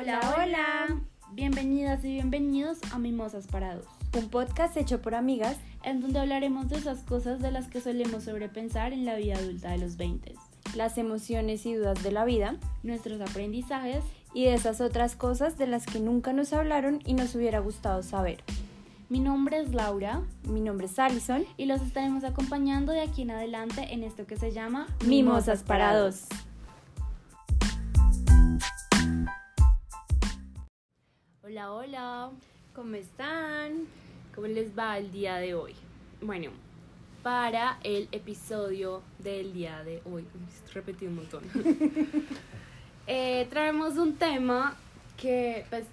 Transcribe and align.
Hola, 0.00 0.34
hola. 0.34 1.00
Bienvenidas 1.32 2.02
y 2.06 2.12
bienvenidos 2.12 2.78
a 2.90 2.98
Mimosas 2.98 3.46
para 3.46 3.74
Dos, 3.74 3.84
Un 4.16 4.30
podcast 4.30 4.74
hecho 4.78 5.02
por 5.02 5.14
amigas. 5.14 5.58
en 5.82 6.00
donde 6.00 6.20
hablaremos 6.20 6.70
de 6.70 6.78
esas 6.78 7.00
cosas 7.00 7.42
de 7.42 7.50
las 7.50 7.68
que 7.68 7.82
solemos 7.82 8.24
sobrepensar 8.24 8.94
en 8.94 9.04
la 9.04 9.16
vida 9.16 9.36
adulta 9.36 9.72
de 9.72 9.76
los 9.76 9.98
20, 9.98 10.36
las 10.74 10.96
emociones 10.96 11.66
y 11.66 11.74
dudas 11.74 12.02
de 12.02 12.12
la 12.12 12.24
vida 12.24 12.56
nuestros 12.82 13.20
aprendizajes 13.20 14.02
y 14.32 14.44
de 14.44 14.54
esas 14.54 14.80
otras 14.80 15.16
cosas 15.16 15.58
de 15.58 15.66
las 15.66 15.84
que 15.84 16.00
nunca 16.00 16.32
nos 16.32 16.54
hablaron 16.54 17.00
y 17.04 17.12
nos 17.12 17.34
hubiera 17.34 17.58
gustado 17.58 18.02
saber. 18.02 18.42
Mi 19.10 19.20
nombre 19.20 19.60
es 19.60 19.74
Laura 19.74 20.22
Mi 20.44 20.62
nombre 20.62 20.86
es 20.86 20.98
Alison. 20.98 21.44
y 21.58 21.66
los 21.66 21.82
estaremos 21.82 22.24
acompañando 22.24 22.92
de 22.92 23.02
aquí 23.02 23.20
en 23.20 23.32
adelante 23.32 23.92
en 23.92 24.02
esto 24.04 24.26
que 24.26 24.38
se 24.38 24.50
llama 24.50 24.86
Mimosas 25.04 25.62
para 25.62 25.94
dos. 25.94 26.24
Hola, 31.50 31.72
hola. 31.72 32.30
¿Cómo 32.76 32.94
están? 32.94 33.88
¿Cómo 34.36 34.46
les 34.46 34.78
va 34.78 34.96
el 34.98 35.10
día 35.10 35.38
de 35.38 35.54
hoy? 35.54 35.74
Bueno, 36.20 36.52
para 37.24 37.80
el 37.82 38.06
episodio 38.12 39.02
del 39.18 39.52
día 39.52 39.82
de 39.82 40.00
hoy, 40.04 40.24
repetí 40.72 41.06
un 41.06 41.16
montón, 41.16 41.42
eh, 43.08 43.48
traemos 43.50 43.96
un 43.96 44.14
tema 44.14 44.76
que 45.16 45.66
pues 45.70 45.86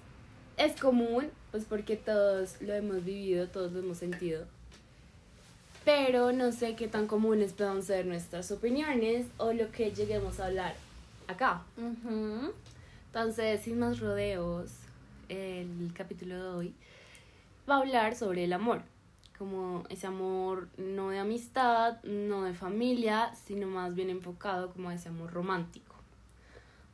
es 0.58 0.80
común, 0.80 1.28
pues 1.50 1.64
porque 1.64 1.96
todos 1.96 2.62
lo 2.62 2.72
hemos 2.72 3.04
vivido, 3.04 3.48
todos 3.48 3.72
lo 3.72 3.80
hemos 3.80 3.98
sentido, 3.98 4.46
pero 5.84 6.30
no 6.30 6.52
sé 6.52 6.76
qué 6.76 6.86
tan 6.86 7.08
comunes 7.08 7.52
puedan 7.52 7.82
ser 7.82 8.06
nuestras 8.06 8.52
opiniones 8.52 9.26
o 9.38 9.52
lo 9.52 9.72
que 9.72 9.90
lleguemos 9.90 10.38
a 10.38 10.46
hablar 10.46 10.76
acá. 11.26 11.64
Entonces, 13.08 13.62
sin 13.62 13.80
más 13.80 13.98
rodeos, 13.98 14.70
el 15.28 15.92
capítulo 15.94 16.34
de 16.34 16.48
hoy 16.56 16.74
va 17.68 17.76
a 17.76 17.78
hablar 17.78 18.14
sobre 18.16 18.44
el 18.44 18.52
amor, 18.52 18.82
como 19.36 19.84
ese 19.88 20.06
amor 20.06 20.68
no 20.76 21.10
de 21.10 21.18
amistad, 21.18 22.02
no 22.02 22.44
de 22.44 22.54
familia, 22.54 23.32
sino 23.46 23.66
más 23.66 23.94
bien 23.94 24.10
enfocado 24.10 24.72
como 24.72 24.88
a 24.88 24.94
ese 24.94 25.08
amor 25.08 25.32
romántico. 25.32 25.94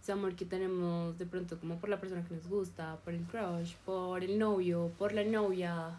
Ese 0.03 0.13
amor 0.13 0.35
que 0.35 0.45
tenemos 0.45 1.17
de 1.19 1.25
pronto 1.25 1.59
como 1.59 1.79
por 1.79 1.89
la 1.89 1.99
persona 1.99 2.25
que 2.27 2.35
nos 2.35 2.47
gusta, 2.47 2.99
por 3.05 3.15
el 3.15 3.23
crush, 3.23 3.75
por 3.87 4.23
el 4.23 4.39
novio, 4.39 4.93
por 4.99 5.13
la 5.13 5.25
novia. 5.25 5.93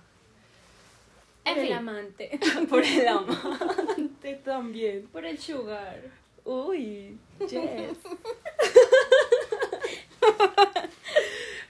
En 1.44 1.54
Por 1.54 1.62
el 1.62 1.68
fin, 1.68 1.78
amante. 1.78 2.40
por 2.70 2.84
el 2.84 3.08
amante 3.08 4.36
también. 4.44 5.08
Por 5.12 5.26
el 5.26 5.40
sugar. 5.40 6.02
Uy, 6.44 7.18
yes. 7.40 7.98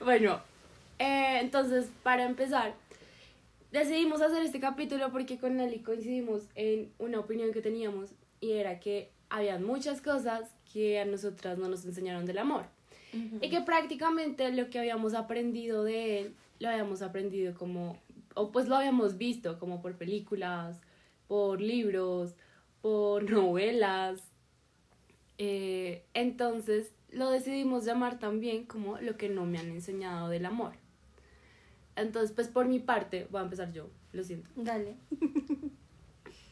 bueno, 0.00 0.42
eh, 0.98 1.38
entonces, 1.40 1.90
para 2.02 2.24
empezar, 2.24 2.74
decidimos 3.72 4.20
hacer 4.22 4.42
este 4.42 4.60
capítulo 4.60 5.10
porque 5.12 5.38
con 5.38 5.56
Nelly 5.56 5.80
coincidimos 5.80 6.42
en 6.54 6.92
una 6.98 7.20
opinión 7.20 7.52
que 7.52 7.60
teníamos 7.60 8.10
y 8.40 8.52
era 8.52 8.80
que 8.80 9.10
había 9.28 9.58
muchas 9.58 10.00
cosas 10.00 10.48
que 10.72 11.00
a 11.00 11.04
nosotras 11.04 11.58
no 11.58 11.68
nos 11.68 11.84
enseñaron 11.84 12.26
del 12.26 12.38
amor. 12.38 12.64
Y 13.40 13.48
que 13.48 13.62
prácticamente 13.62 14.52
lo 14.52 14.68
que 14.68 14.78
habíamos 14.78 15.14
aprendido 15.14 15.84
de 15.84 16.20
él, 16.20 16.34
lo 16.60 16.68
habíamos 16.68 17.00
aprendido 17.00 17.54
como, 17.54 17.96
o 18.34 18.52
pues 18.52 18.68
lo 18.68 18.76
habíamos 18.76 19.16
visto 19.16 19.58
como 19.58 19.80
por 19.80 19.96
películas, 19.96 20.82
por 21.26 21.62
libros, 21.62 22.34
por 22.82 23.22
novelas. 23.30 24.20
Eh, 25.38 26.04
entonces 26.12 26.92
lo 27.10 27.30
decidimos 27.30 27.86
llamar 27.86 28.18
también 28.18 28.66
como 28.66 28.98
lo 28.98 29.16
que 29.16 29.30
no 29.30 29.46
me 29.46 29.58
han 29.58 29.70
enseñado 29.70 30.28
del 30.28 30.44
amor. 30.44 30.74
Entonces, 31.96 32.32
pues 32.32 32.48
por 32.48 32.68
mi 32.68 32.78
parte, 32.78 33.26
voy 33.30 33.40
a 33.40 33.44
empezar 33.44 33.72
yo, 33.72 33.88
lo 34.12 34.22
siento. 34.22 34.50
Dale. 34.56 34.96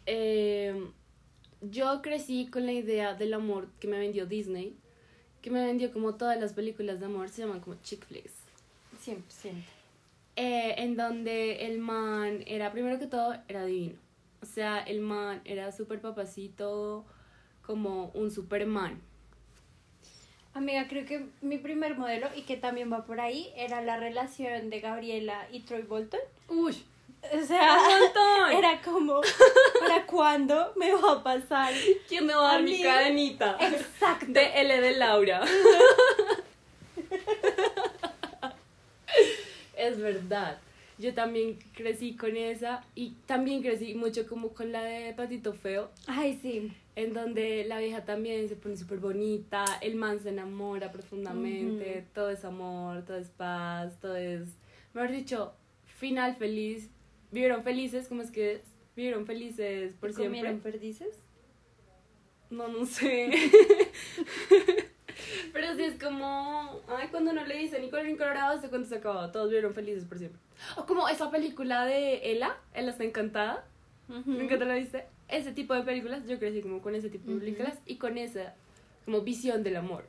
Eh, 0.07 0.91
yo 1.63 2.03
crecí 2.03 2.49
con 2.49 2.67
la 2.67 2.73
idea 2.73 3.15
del 3.15 3.33
amor 3.33 3.71
que 3.81 3.89
me 3.89 3.99
vendió 3.99 4.27
Disney, 4.27 4.77
que 5.41 5.51
me 5.51 5.65
vendió 5.65 5.91
como 5.95 6.17
todas 6.17 6.39
las 6.39 6.53
películas 6.53 7.01
de 7.01 7.07
amor, 7.07 7.31
se 7.31 7.41
llaman 7.41 7.61
como 7.61 7.77
chick 7.77 8.05
flicks. 8.05 8.35
100%. 9.03 9.23
Eh, 10.37 10.75
en 10.77 10.97
donde 10.97 11.65
el 11.67 11.79
man 11.79 12.43
era, 12.47 12.71
primero 12.71 12.99
que 12.99 13.07
todo, 13.07 13.35
era 13.49 13.65
divino. 13.65 13.97
O 14.43 14.47
sea, 14.47 14.81
el 14.81 15.01
man 15.01 15.41
era 15.47 15.73
súper 15.73 16.01
papacito, 16.03 17.07
como 17.63 18.09
un 18.09 18.31
superman. 18.31 19.01
Amiga, 20.55 20.87
creo 20.89 21.05
que 21.05 21.27
mi 21.43 21.59
primer 21.59 21.97
modelo, 21.99 22.29
y 22.37 22.43
que 22.43 22.57
también 22.57 22.93
va 22.93 23.05
por 23.05 23.21
ahí, 23.21 23.53
era 23.57 23.83
la 23.83 23.97
relación 23.97 24.71
de 24.71 24.81
Gabriela 24.81 25.49
y 25.51 25.61
Troy 25.61 25.83
Bolton. 25.83 26.21
¡Uy! 26.49 26.85
O 27.33 27.43
sea, 27.45 27.77
¡Un 28.47 28.53
era 28.59 28.81
como, 28.83 29.21
¿para 29.81 30.07
cuándo 30.07 30.73
me 30.77 30.93
va 30.93 31.13
a 31.13 31.23
pasar? 31.25 31.73
¿Quién 32.09 32.27
me 32.27 32.35
va 32.35 32.51
a 32.51 32.53
dar 32.53 32.61
A 32.61 32.63
mi 32.63 32.81
cadenita? 32.81 33.57
Exacto. 33.59 34.27
De 34.29 34.61
L 34.61 34.81
de 34.81 34.97
Laura. 34.97 35.43
es 39.77 39.99
verdad. 39.99 40.59
Yo 40.99 41.13
también 41.13 41.59
crecí 41.75 42.17
con 42.17 42.37
esa 42.37 42.85
y 42.95 43.15
también 43.27 43.63
crecí 43.63 43.95
mucho 43.95 44.27
como 44.29 44.51
con 44.51 44.71
la 44.71 44.85
de 44.85 45.13
Patito 45.13 45.53
Feo, 45.53 45.91
Ay, 46.07 46.39
sí. 46.41 46.73
en 46.95 47.13
donde 47.13 47.65
la 47.65 47.81
vieja 47.81 48.05
también 48.05 48.49
se 48.49 48.55
pone 48.55 48.77
súper 48.77 48.99
bonita, 48.99 49.65
el 49.81 49.97
man 49.97 50.21
se 50.21 50.29
enamora 50.29 50.93
profundamente, 50.93 52.07
todo 52.15 52.31
es 52.31 52.45
amor, 52.45 53.05
todo 53.05 53.17
es 53.17 53.29
paz, 53.29 53.99
todo 54.01 54.15
es, 54.17 54.43
mejor 54.93 55.11
dicho, 55.11 55.53
final 55.99 56.37
feliz, 56.37 56.91
vivieron 57.33 57.65
felices, 57.65 58.07
¿cómo 58.07 58.23
es 58.23 58.31
que 58.31 58.53
es? 58.53 58.61
Vivieron 58.95 59.27
felices 59.27 59.95
por 60.01 60.13
siempre. 60.13 60.39
¿Comieron 60.39 60.61
perdices? 60.61 61.17
No, 62.51 62.69
no 62.69 62.87
sé. 62.87 63.33
Pero 65.53 65.75
sí 65.75 65.83
es 65.83 66.01
como. 66.01 66.81
Ay, 66.97 67.09
cuando 67.09 67.33
no 67.33 67.45
le 67.45 67.57
dicen 67.59 67.83
ni 67.83 67.91
color 67.91 68.07
colorado, 68.17 68.55
hasta 68.57 68.69
cuando 68.69 68.89
se 68.89 68.97
acabó. 68.97 69.31
Todos 69.31 69.51
vieron 69.51 69.73
felices 69.75 70.05
por 70.05 70.19
siempre. 70.19 70.41
O 70.77 70.87
como 70.87 71.09
esa 71.09 71.31
película 71.31 71.85
de 71.87 72.31
Ella, 72.31 72.57
Ella 72.75 72.91
está 72.91 73.05
encantada. 73.05 73.65
¿Nunca 74.09 74.59
te 74.59 74.65
la 74.65 74.75
viste? 74.75 75.05
Ese 75.29 75.53
tipo 75.53 75.73
de 75.75 75.83
películas, 75.83 76.27
yo 76.27 76.39
crecí 76.39 76.61
como 76.61 76.83
con 76.83 76.95
ese 76.95 77.09
tipo 77.09 77.31
de 77.31 77.39
películas 77.39 77.79
y 77.87 77.97
con 77.97 78.19
esa 78.19 78.55
como 79.05 79.23
visión 79.23 79.63
del 79.63 79.77
amor. 79.77 80.05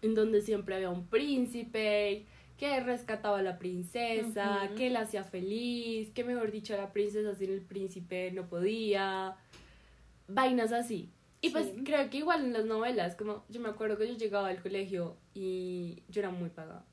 En 0.00 0.14
donde 0.14 0.40
siempre 0.40 0.74
había 0.74 0.90
un 0.90 1.06
príncipe 1.06 2.24
que 2.58 2.80
rescataba 2.80 3.38
a 3.40 3.42
la 3.42 3.58
princesa, 3.58 4.62
Ujú. 4.66 4.74
que 4.76 4.90
la 4.90 5.00
hacía 5.00 5.24
feliz, 5.24 6.10
que 6.14 6.24
mejor 6.24 6.50
dicho 6.52 6.76
la 6.76 6.92
princesa 6.92 7.34
sin 7.34 7.50
el 7.50 7.60
príncipe 7.60 8.30
no 8.32 8.46
podía. 8.46 9.36
Vainas 10.28 10.72
así. 10.72 11.10
Y 11.44 11.50
pues 11.50 11.66
Sí. 11.74 11.82
creo 11.84 12.08
que 12.08 12.18
igual 12.18 12.44
en 12.44 12.52
las 12.52 12.64
novelas, 12.64 13.16
como 13.16 13.44
yo 13.48 13.60
me 13.60 13.68
acuerdo 13.68 13.98
que 13.98 14.06
yo 14.06 14.14
llegaba 14.16 14.48
al 14.48 14.62
colegio 14.62 15.16
y 15.34 16.02
yo 16.08 16.20
era 16.20 16.30
muy 16.30 16.48
pagada. 16.50 16.84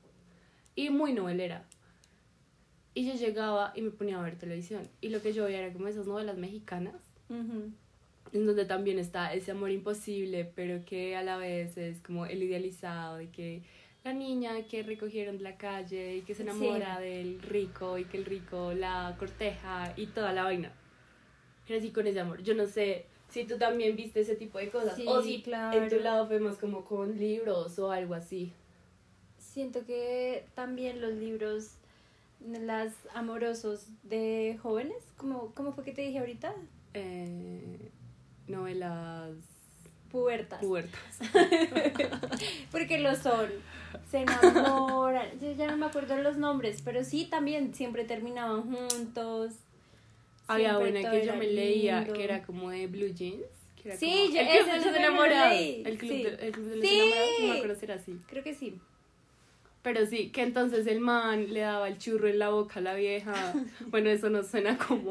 Y 0.74 0.90
muy 0.90 1.12
novelera. 1.12 1.64
Y 2.92 3.06
yo 3.06 3.14
llegaba 3.14 3.72
y 3.76 3.82
me 3.82 3.90
ponía 3.90 4.18
a 4.18 4.22
ver 4.22 4.36
televisión. 4.36 4.88
Y 5.00 5.10
lo 5.10 5.22
que 5.22 5.32
yo 5.32 5.44
veía 5.44 5.60
era 5.60 5.72
como 5.72 5.86
esas 5.86 6.06
novelas 6.06 6.36
mexicanas, 6.36 6.96
Ujú. 7.28 7.70
en 8.32 8.46
donde 8.46 8.64
también 8.64 8.98
está 8.98 9.32
ese 9.32 9.52
amor 9.52 9.70
imposible, 9.70 10.44
pero 10.44 10.84
que 10.84 11.14
a 11.16 11.22
la 11.22 11.36
vez 11.36 11.78
es 11.78 12.00
como 12.02 12.26
el 12.26 12.42
idealizado 12.42 13.18
de 13.18 13.30
que 13.30 13.62
la 14.02 14.12
niña 14.12 14.60
que 14.68 14.82
recogieron 14.82 15.38
de 15.38 15.44
la 15.44 15.56
calle 15.56 16.16
y 16.16 16.22
que 16.22 16.34
se 16.34 16.42
Sí. 16.42 16.48
enamora 16.48 16.98
del 16.98 17.40
rico 17.40 17.98
y 17.98 18.04
que 18.06 18.16
el 18.16 18.24
rico 18.24 18.72
la 18.72 19.14
corteja 19.16 19.92
y 19.96 20.06
toda 20.06 20.32
la 20.32 20.42
vaina. 20.42 20.72
Crecí 21.66 21.90
con 21.90 22.08
ese 22.08 22.18
amor. 22.18 22.42
Yo 22.42 22.54
no 22.54 22.66
sé 22.66 23.06
si 23.30 23.44
tú 23.44 23.56
también 23.58 23.96
viste 23.96 24.20
ese 24.20 24.34
tipo 24.36 24.58
de 24.58 24.68
cosas 24.68 24.96
Sí, 24.96 25.04
o 25.06 25.22
si 25.22 25.42
claro. 25.42 25.82
en 25.82 25.88
tu 25.88 26.00
lado 26.00 26.26
fue 26.26 26.40
más 26.40 26.56
como 26.56 26.84
con 26.84 27.16
libros 27.18 27.78
o 27.78 27.90
algo 27.90 28.14
así. 28.14 28.52
Siento 29.38 29.84
que 29.84 30.44
también 30.54 31.00
los 31.00 31.12
libros, 31.14 31.72
las 32.46 32.92
amorosos 33.14 33.86
de 34.04 34.58
jóvenes, 34.62 34.96
como 35.16 35.52
¿cómo 35.54 35.72
fue 35.72 35.84
que 35.84 35.92
te 35.92 36.02
dije 36.02 36.18
ahorita? 36.18 36.54
Eh, 36.94 37.78
novelas 38.48 39.32
Pubertas. 40.10 40.60
puertas. 40.60 41.18
Porque 42.72 42.98
lo 42.98 43.14
son. 43.14 43.48
Se 44.10 44.18
enamoran. 44.18 45.38
Yo 45.40 45.52
ya 45.52 45.68
no 45.68 45.76
me 45.76 45.86
acuerdo 45.86 46.16
los 46.16 46.36
nombres, 46.36 46.82
pero 46.84 47.04
sí 47.04 47.26
también 47.26 47.74
siempre 47.74 48.04
terminaban 48.04 48.62
juntos. 48.74 49.52
Había 50.54 50.78
una 50.78 51.10
que 51.10 51.26
yo 51.26 51.36
me 51.36 51.46
leía 51.46 51.98
lindo. 52.00 52.14
que 52.14 52.24
era 52.24 52.42
como 52.42 52.70
de 52.70 52.86
blue 52.86 53.08
jeans. 53.14 53.44
Que 53.82 53.88
era 53.90 53.96
Sí, 53.98 54.10
como 54.10 54.34
yo- 54.34 54.40
el 54.40 54.48
club 54.48 54.66
de 54.72 54.76
los 54.86 54.96
enamorados. 54.96 55.58
El 55.60 55.98
club, 55.98 56.10
sí. 56.10 56.22
de, 56.22 56.28
el 56.46 56.52
club 56.52 56.66
de 56.66 56.76
los 56.76 56.86
Sí. 56.88 56.94
enamorados, 57.00 57.30
no 57.40 57.46
me 57.48 57.54
acuerdo 57.56 57.74
si 57.76 57.84
era 57.84 57.94
así. 57.94 58.16
Creo 58.28 58.42
que 58.44 58.54
sí. 58.54 58.78
Pero 59.82 60.04
sí, 60.06 60.28
que 60.30 60.42
entonces 60.42 60.86
el 60.86 61.00
man 61.00 61.52
le 61.54 61.60
daba 61.60 61.88
el 61.88 61.96
churro 61.98 62.28
en 62.28 62.38
la 62.38 62.50
boca 62.50 62.80
a 62.80 62.82
la 62.82 62.94
vieja. 62.94 63.32
Bueno, 63.86 64.10
eso 64.10 64.28
no 64.28 64.42
suena 64.42 64.76
como. 64.76 65.10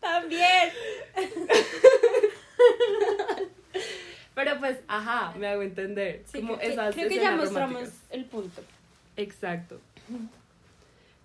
También. 0.00 0.70
Pero 4.34 4.58
pues 4.58 4.78
Ajá, 4.88 5.34
me 5.38 5.46
hago 5.46 5.62
entender. 5.62 6.22
Sí, 6.30 6.40
como 6.40 6.56
creo 6.56 6.68
que- 6.68 6.72
esas 6.74 6.94
creo 6.94 7.08
que 7.08 7.16
ya 7.16 7.30
mostramos 7.36 7.72
románticas. 7.74 8.00
el 8.10 8.24
punto. 8.26 8.62
Exacto. 9.16 9.80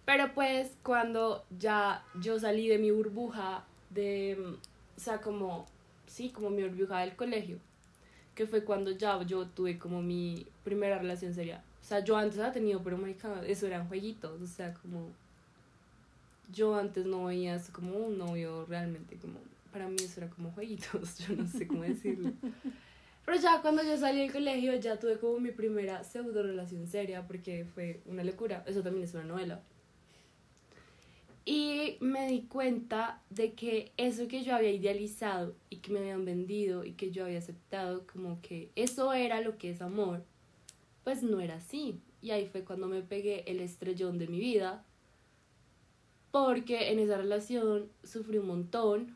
Pero 0.07 0.33
pues 0.33 0.71
cuando 0.83 1.43
ya 1.59 2.01
yo 2.21 2.39
salí 2.39 2.69
de 2.69 2.77
mi 2.77 2.91
burbuja 2.91 3.65
de, 3.89 4.37
o 4.95 4.99
sea, 5.01 5.19
como, 5.19 5.65
sí, 6.05 6.29
como 6.29 6.49
mi 6.49 6.63
burbuja 6.63 7.01
del 7.01 7.17
colegio, 7.17 7.57
que 8.33 8.47
fue 8.47 8.63
cuando 8.63 8.91
ya 8.91 9.21
yo 9.23 9.47
tuve 9.47 9.77
como 9.77 10.01
mi 10.01 10.47
primera 10.63 10.97
relación 10.97 11.33
seria. 11.33 11.61
O 11.81 11.83
sea, 11.83 11.99
yo 12.05 12.15
antes 12.15 12.39
había 12.39 12.53
tenido, 12.53 12.81
pero 12.81 12.97
marica, 12.97 13.45
eso 13.45 13.67
eran 13.67 13.89
jueguitos, 13.89 14.41
o 14.41 14.47
sea, 14.47 14.73
como, 14.75 15.09
yo 16.53 16.75
antes 16.75 17.05
no 17.05 17.25
veía 17.25 17.61
como 17.73 17.97
un 17.97 18.17
novio 18.17 18.65
realmente, 18.65 19.17
como, 19.17 19.39
para 19.73 19.89
mí 19.89 19.97
eso 19.99 20.21
era 20.21 20.29
como 20.29 20.51
jueguitos, 20.51 21.17
yo 21.27 21.35
no 21.35 21.45
sé 21.49 21.67
cómo 21.67 21.81
decirlo. 21.81 22.31
Pero 23.25 23.37
ya 23.41 23.61
cuando 23.61 23.83
yo 23.83 23.97
salí 23.97 24.19
del 24.19 24.31
colegio 24.31 24.73
ya 24.75 24.97
tuve 24.97 25.19
como 25.19 25.37
mi 25.41 25.51
primera 25.51 26.05
pseudo 26.05 26.43
relación 26.43 26.87
seria 26.87 27.27
porque 27.27 27.65
fue 27.75 27.99
una 28.05 28.23
locura. 28.23 28.63
Eso 28.65 28.81
también 28.81 29.03
es 29.03 29.13
una 29.13 29.25
novela. 29.25 29.59
Y 31.49 31.95
me 32.01 32.27
di 32.27 32.41
cuenta 32.41 33.21
de 33.29 33.53
que 33.53 33.93
eso 33.95 34.27
que 34.27 34.43
yo 34.43 34.53
había 34.53 34.71
idealizado 34.71 35.55
y 35.69 35.77
que 35.77 35.93
me 35.93 35.99
habían 35.99 36.25
vendido 36.25 36.83
y 36.83 36.91
que 36.91 37.09
yo 37.09 37.23
había 37.23 37.37
aceptado 37.37 38.05
como 38.05 38.41
que 38.41 38.69
eso 38.75 39.13
era 39.13 39.39
lo 39.39 39.57
que 39.57 39.69
es 39.69 39.81
amor, 39.81 40.25
pues 41.05 41.23
no 41.23 41.39
era 41.39 41.55
así. 41.55 42.01
Y 42.21 42.31
ahí 42.31 42.47
fue 42.47 42.65
cuando 42.65 42.87
me 42.87 43.01
pegué 43.01 43.45
el 43.47 43.61
estrellón 43.61 44.17
de 44.17 44.27
mi 44.27 44.41
vida. 44.41 44.83
Porque 46.31 46.91
en 46.91 46.99
esa 46.99 47.15
relación 47.15 47.89
sufrí 48.03 48.39
un 48.39 48.47
montón, 48.47 49.15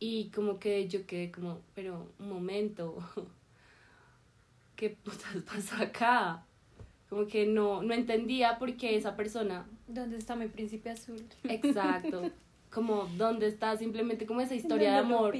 y 0.00 0.30
como 0.30 0.58
que 0.58 0.88
yo 0.88 1.06
quedé 1.06 1.30
como, 1.32 1.62
pero 1.74 2.12
un 2.18 2.28
momento, 2.28 2.98
¿qué 4.76 4.90
putas 4.90 5.42
pasa 5.42 5.82
acá? 5.82 6.44
Como 7.08 7.26
que 7.26 7.46
no, 7.46 7.82
no 7.82 7.94
entendía 7.94 8.58
por 8.58 8.76
qué 8.76 8.96
esa 8.96 9.16
persona, 9.16 9.66
¿Dónde 9.86 10.18
está 10.18 10.36
mi 10.36 10.46
príncipe 10.48 10.90
azul? 10.90 11.24
exacto, 11.44 12.22
como 12.70 13.06
dónde 13.16 13.46
está 13.48 13.76
simplemente 13.78 14.26
como 14.26 14.40
esa 14.42 14.54
historia 14.54 14.90
de 14.90 14.96
No 15.08 15.16
amor, 15.16 15.34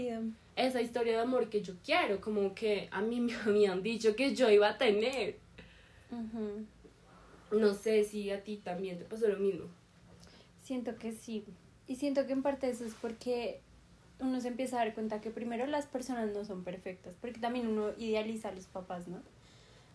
esa 0.56 0.80
historia 0.80 1.12
de 1.12 1.20
amor 1.22 1.50
que 1.50 1.60
yo 1.62 1.74
quiero, 1.84 2.20
como 2.20 2.54
que 2.54 2.88
a 2.90 3.02
mí 3.02 3.20
me 3.20 3.34
habían 3.46 3.82
dicho 3.82 4.16
que 4.16 4.34
yo 4.34 4.50
iba 4.50 4.70
a 4.70 4.78
tener. 4.78 5.36
No 7.50 7.74
sé 7.74 8.04
si 8.04 8.30
a 8.30 8.42
ti 8.42 8.56
también 8.58 8.98
te 8.98 9.04
pasó 9.04 9.28
lo 9.28 9.38
mismo. 9.38 9.66
Siento 10.64 10.96
que 10.96 11.12
sí. 11.12 11.44
Y 11.86 11.96
siento 11.96 12.26
que 12.26 12.32
en 12.32 12.42
parte 12.42 12.68
eso 12.68 12.84
es 12.84 12.94
porque 12.94 13.60
uno 14.20 14.40
se 14.40 14.48
empieza 14.48 14.76
a 14.80 14.84
dar 14.84 14.94
cuenta 14.94 15.20
que 15.20 15.30
primero 15.30 15.66
las 15.66 15.86
personas 15.86 16.32
no 16.34 16.44
son 16.44 16.64
perfectas, 16.64 17.14
porque 17.20 17.40
también 17.40 17.66
uno 17.68 17.90
idealiza 17.98 18.48
a 18.48 18.52
los 18.52 18.66
papás, 18.66 19.08
¿no? 19.08 19.22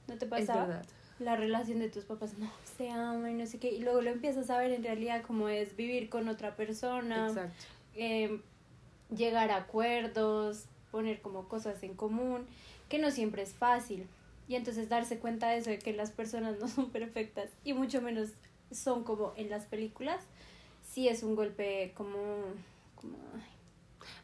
¿No 0.08 0.18
te 0.18 0.26
Es 0.26 0.30
pasa? 0.32 0.66
verdad. 0.66 0.86
La 1.20 1.36
relación 1.36 1.80
de 1.80 1.90
tus 1.90 2.06
papás, 2.06 2.38
no, 2.38 2.50
se 2.78 2.90
aman, 2.90 3.38
no 3.38 3.46
sé 3.46 3.60
qué, 3.60 3.72
y 3.72 3.80
luego 3.80 4.02
lo 4.02 4.10
empiezas 4.10 4.50
a 4.50 4.58
ver 4.58 4.72
en 4.72 4.84
realidad 4.84 5.24
cómo 5.26 5.48
es 5.48 5.76
vivir 5.76 6.10
con 6.10 6.28
otra 6.28 6.56
persona, 6.56 7.28
Exacto. 7.28 7.66
eh, 7.96 8.42
llegar 9.16 9.52
a 9.52 9.58
acuerdos, 9.58 10.66
poner 10.92 11.22
como 11.22 11.48
cosas 11.48 11.82
en 11.84 11.96
común, 11.96 12.46
que 12.90 13.00
no 13.00 13.12
siempre 13.12 13.44
es 13.44 13.54
fácil. 13.54 14.08
Y 14.48 14.56
entonces 14.56 14.90
darse 14.90 15.20
cuenta 15.20 15.50
de 15.50 15.58
eso, 15.58 15.70
de 15.70 15.80
que 15.80 15.94
las 15.94 16.12
personas 16.12 16.58
no 16.60 16.68
son 16.68 16.90
perfectas 16.90 17.50
y 17.64 17.74
mucho 17.74 18.02
menos 18.02 18.30
son 18.72 19.04
como 19.04 19.34
en 19.38 19.50
las 19.50 19.66
películas, 19.66 20.24
sí 20.84 21.08
es 21.08 21.24
un 21.24 21.36
golpe 21.36 21.92
como... 21.96 22.12
como 22.96 23.18
ay, 23.36 23.53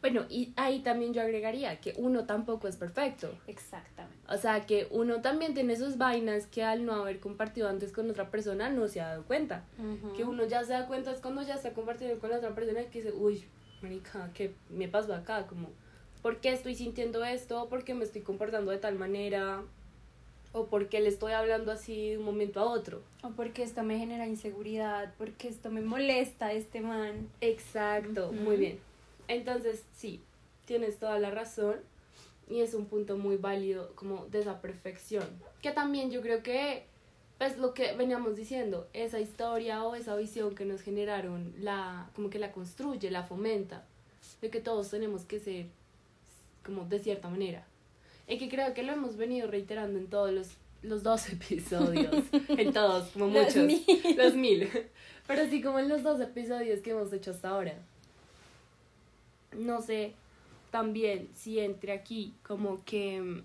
Bueno, 0.01 0.25
y 0.29 0.53
ahí 0.55 0.79
también 0.79 1.13
yo 1.13 1.21
agregaría 1.21 1.79
que 1.79 1.93
uno 1.97 2.25
tampoco 2.25 2.67
es 2.67 2.77
perfecto. 2.77 3.31
exactamente. 3.47 4.17
O 4.29 4.37
sea, 4.37 4.65
que 4.65 4.87
uno 4.91 5.21
también 5.21 5.53
tiene 5.53 5.75
sus 5.75 5.97
vainas 5.97 6.45
que 6.47 6.63
al 6.63 6.85
no 6.85 6.93
haber 6.93 7.19
compartido 7.19 7.67
antes 7.67 7.91
con 7.91 8.09
otra 8.09 8.29
persona 8.29 8.69
no 8.69 8.87
se 8.87 9.01
ha 9.01 9.07
dado 9.09 9.23
cuenta. 9.23 9.63
Que 10.15 10.23
uno 10.23 10.45
ya 10.45 10.63
se 10.63 10.73
da 10.73 10.85
cuenta 10.87 11.11
es 11.11 11.19
cuando 11.19 11.41
ya 11.41 11.55
está 11.55 11.73
compartiendo 11.73 12.19
con 12.19 12.29
la 12.29 12.37
otra 12.37 12.53
persona 12.53 12.83
que 12.83 13.01
dice, 13.01 13.11
uy, 13.11 13.43
marica, 13.81 14.29
¿qué 14.33 14.53
me 14.69 14.87
pasó 14.87 15.15
acá? 15.15 15.47
Como, 15.47 15.69
¿por 16.21 16.37
qué 16.41 16.51
estoy 16.51 16.75
sintiendo 16.75 17.23
esto? 17.25 17.69
¿Por 17.69 17.83
qué 17.83 17.93
me 17.93 18.03
estoy 18.05 18.21
comportando 18.21 18.71
de 18.71 18.77
tal 18.77 18.95
manera? 18.95 19.63
¿O 20.51 20.65
por 20.65 20.89
qué 20.89 20.99
le 20.99 21.09
estoy 21.09 21.33
hablando 21.33 21.71
así 21.71 22.09
de 22.11 22.17
un 22.17 22.25
momento 22.25 22.59
a 22.59 22.65
otro? 22.65 23.01
O 23.23 23.29
porque 23.29 23.63
esto 23.63 23.83
me 23.83 23.97
genera 23.99 24.27
inseguridad, 24.27 25.13
porque 25.17 25.47
esto 25.47 25.69
me 25.69 25.81
molesta 25.81 26.51
este 26.53 26.81
man. 26.81 27.29
Exacto, 27.41 28.27
Ujú. 28.29 28.35
muy 28.35 28.57
bien. 28.57 28.79
Entonces, 29.29 29.85
sí, 29.95 30.23
tienes 30.65 30.97
toda 30.97 31.19
la 31.19 31.29
razón 31.29 31.75
y 32.49 32.61
es 32.61 32.73
un 32.73 32.87
punto 32.87 33.15
muy 33.15 33.37
válido 33.37 33.93
como 33.95 34.25
de 34.25 34.39
esa 34.39 34.59
perfección. 34.59 35.23
Que 35.61 35.71
también 35.71 36.09
yo 36.09 36.21
creo 36.21 36.41
que, 36.41 36.85
pues 37.37 37.57
lo 37.59 37.75
que 37.75 37.93
veníamos 37.93 38.35
diciendo, 38.35 38.87
esa 38.91 39.19
historia 39.19 39.83
o 39.83 39.93
esa 39.93 40.15
visión 40.15 40.55
que 40.55 40.65
nos 40.65 40.81
generaron, 40.81 41.53
la, 41.59 42.09
como 42.15 42.31
que 42.31 42.39
la 42.39 42.51
construye, 42.51 43.11
la 43.11 43.21
fomenta, 43.23 43.85
de 44.41 44.49
que 44.49 44.61
todos 44.61 44.89
tenemos 44.89 45.25
que 45.25 45.39
ser 45.39 45.67
como 46.65 46.85
de 46.85 46.97
cierta 46.97 47.29
manera. 47.29 47.67
Y 48.27 48.39
que 48.39 48.49
creo 48.49 48.73
que 48.73 48.81
lo 48.81 48.93
hemos 48.93 49.15
venido 49.15 49.47
reiterando 49.47 49.99
en 49.99 50.07
todos 50.07 50.31
los, 50.31 50.49
los 50.81 51.03
dos 51.03 51.29
episodios, 51.31 52.15
en 52.47 52.73
todos, 52.73 53.09
como 53.09 53.27
Los 53.27 53.55
muchos, 53.55 53.63
mil. 53.63 54.17
los 54.17 54.33
mil, 54.33 54.67
pero 55.27 55.47
sí 55.47 55.61
como 55.61 55.77
en 55.77 55.87
los 55.87 56.01
dos 56.01 56.19
episodios 56.19 56.79
que 56.79 56.91
hemos 56.91 57.13
hecho 57.13 57.29
hasta 57.29 57.49
ahora 57.49 57.75
no 59.57 59.81
sé 59.81 60.15
también 60.71 61.29
si 61.33 61.59
entre 61.59 61.93
aquí 61.93 62.35
como 62.43 62.83
que 62.85 63.21
mm, 63.21 63.43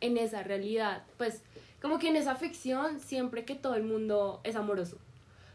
en 0.00 0.16
esa 0.16 0.42
realidad, 0.42 1.04
pues 1.18 1.42
como 1.80 1.98
que 1.98 2.08
en 2.08 2.16
esa 2.16 2.34
ficción 2.34 3.00
siempre 3.00 3.44
que 3.44 3.54
todo 3.54 3.74
el 3.74 3.84
mundo 3.84 4.40
es 4.44 4.56
amoroso, 4.56 4.98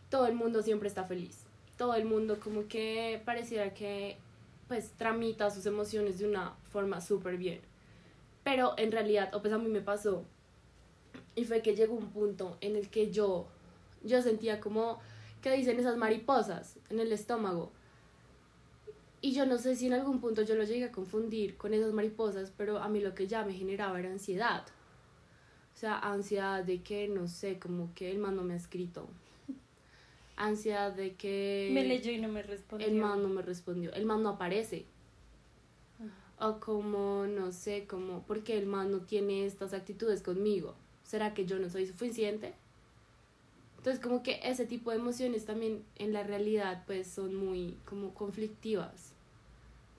todo 0.09 0.27
el 0.27 0.35
mundo 0.35 0.61
siempre 0.61 0.87
está 0.87 1.03
feliz, 1.03 1.39
todo 1.77 1.95
el 1.95 2.05
mundo 2.05 2.39
como 2.39 2.67
que 2.67 3.21
pareciera 3.25 3.73
que 3.73 4.17
pues 4.67 4.91
tramita 4.97 5.51
sus 5.51 5.65
emociones 5.65 6.19
de 6.19 6.27
una 6.27 6.55
forma 6.71 7.01
súper 7.01 7.37
bien, 7.37 7.61
pero 8.43 8.73
en 8.77 8.91
realidad, 8.91 9.33
o 9.35 9.41
pues 9.41 9.53
a 9.53 9.57
mí 9.57 9.67
me 9.67 9.81
pasó, 9.81 10.25
y 11.35 11.43
fue 11.43 11.61
que 11.61 11.75
llegó 11.75 11.95
un 11.95 12.09
punto 12.11 12.57
en 12.61 12.75
el 12.75 12.89
que 12.89 13.11
yo, 13.11 13.47
yo 14.03 14.21
sentía 14.21 14.59
como 14.59 14.99
que 15.41 15.51
dicen 15.51 15.79
esas 15.79 15.97
mariposas 15.97 16.77
en 16.89 16.99
el 16.99 17.11
estómago, 17.11 17.71
y 19.25 19.31
yo 19.31 19.47
no 19.47 19.57
sé 19.57 19.75
si 19.75 19.87
en 19.87 19.93
algún 19.93 20.19
punto 20.21 20.43
yo 20.43 20.53
lo 20.53 20.65
llegué 20.65 20.83
a 20.83 20.91
confundir 20.91 21.57
con 21.57 21.73
esas 21.73 21.91
mariposas, 21.93 22.53
pero 22.55 22.77
a 22.77 22.87
mí 22.89 22.99
lo 22.99 23.15
que 23.15 23.25
ya 23.25 23.43
me 23.43 23.53
generaba 23.53 23.99
era 23.99 24.11
ansiedad. 24.11 24.63
O 25.73 25.77
sea, 25.79 25.97
ansiedad 25.97 26.63
de 26.63 26.83
que, 26.83 27.07
no 27.07 27.27
sé, 27.27 27.57
como 27.57 27.91
que 27.95 28.11
el 28.11 28.19
man 28.19 28.35
no 28.35 28.43
me 28.43 28.53
ha 28.53 28.57
escrito. 28.57 29.07
Ansiedad 30.35 30.93
de 30.93 31.15
que 31.15 31.71
Me 31.73 31.83
leyó 31.85 32.11
y 32.11 32.19
no 32.19 32.27
me 32.27 32.43
respondió. 32.43 32.87
el 32.87 32.93
man 32.93 33.23
no 33.23 33.29
me 33.29 33.41
respondió. 33.41 33.91
El 33.93 34.05
man 34.05 34.21
no 34.21 34.29
aparece. 34.29 34.85
O 36.39 36.59
como, 36.59 37.25
no 37.25 37.51
sé, 37.51 37.87
como, 37.87 38.21
¿por 38.27 38.43
qué 38.43 38.59
el 38.59 38.67
man 38.67 38.91
no 38.91 38.99
tiene 38.99 39.47
estas 39.47 39.73
actitudes 39.73 40.21
conmigo? 40.21 40.75
¿Será 41.03 41.33
que 41.33 41.47
yo 41.47 41.57
no 41.57 41.67
soy 41.67 41.87
suficiente? 41.87 42.53
Entonces, 43.79 44.03
como 44.03 44.21
que 44.21 44.39
ese 44.43 44.67
tipo 44.67 44.91
de 44.91 44.97
emociones 44.97 45.45
también 45.45 45.83
en 45.95 46.13
la 46.13 46.21
realidad, 46.21 46.83
pues, 46.85 47.07
son 47.07 47.33
muy, 47.33 47.75
como, 47.85 48.13
conflictivas. 48.13 49.14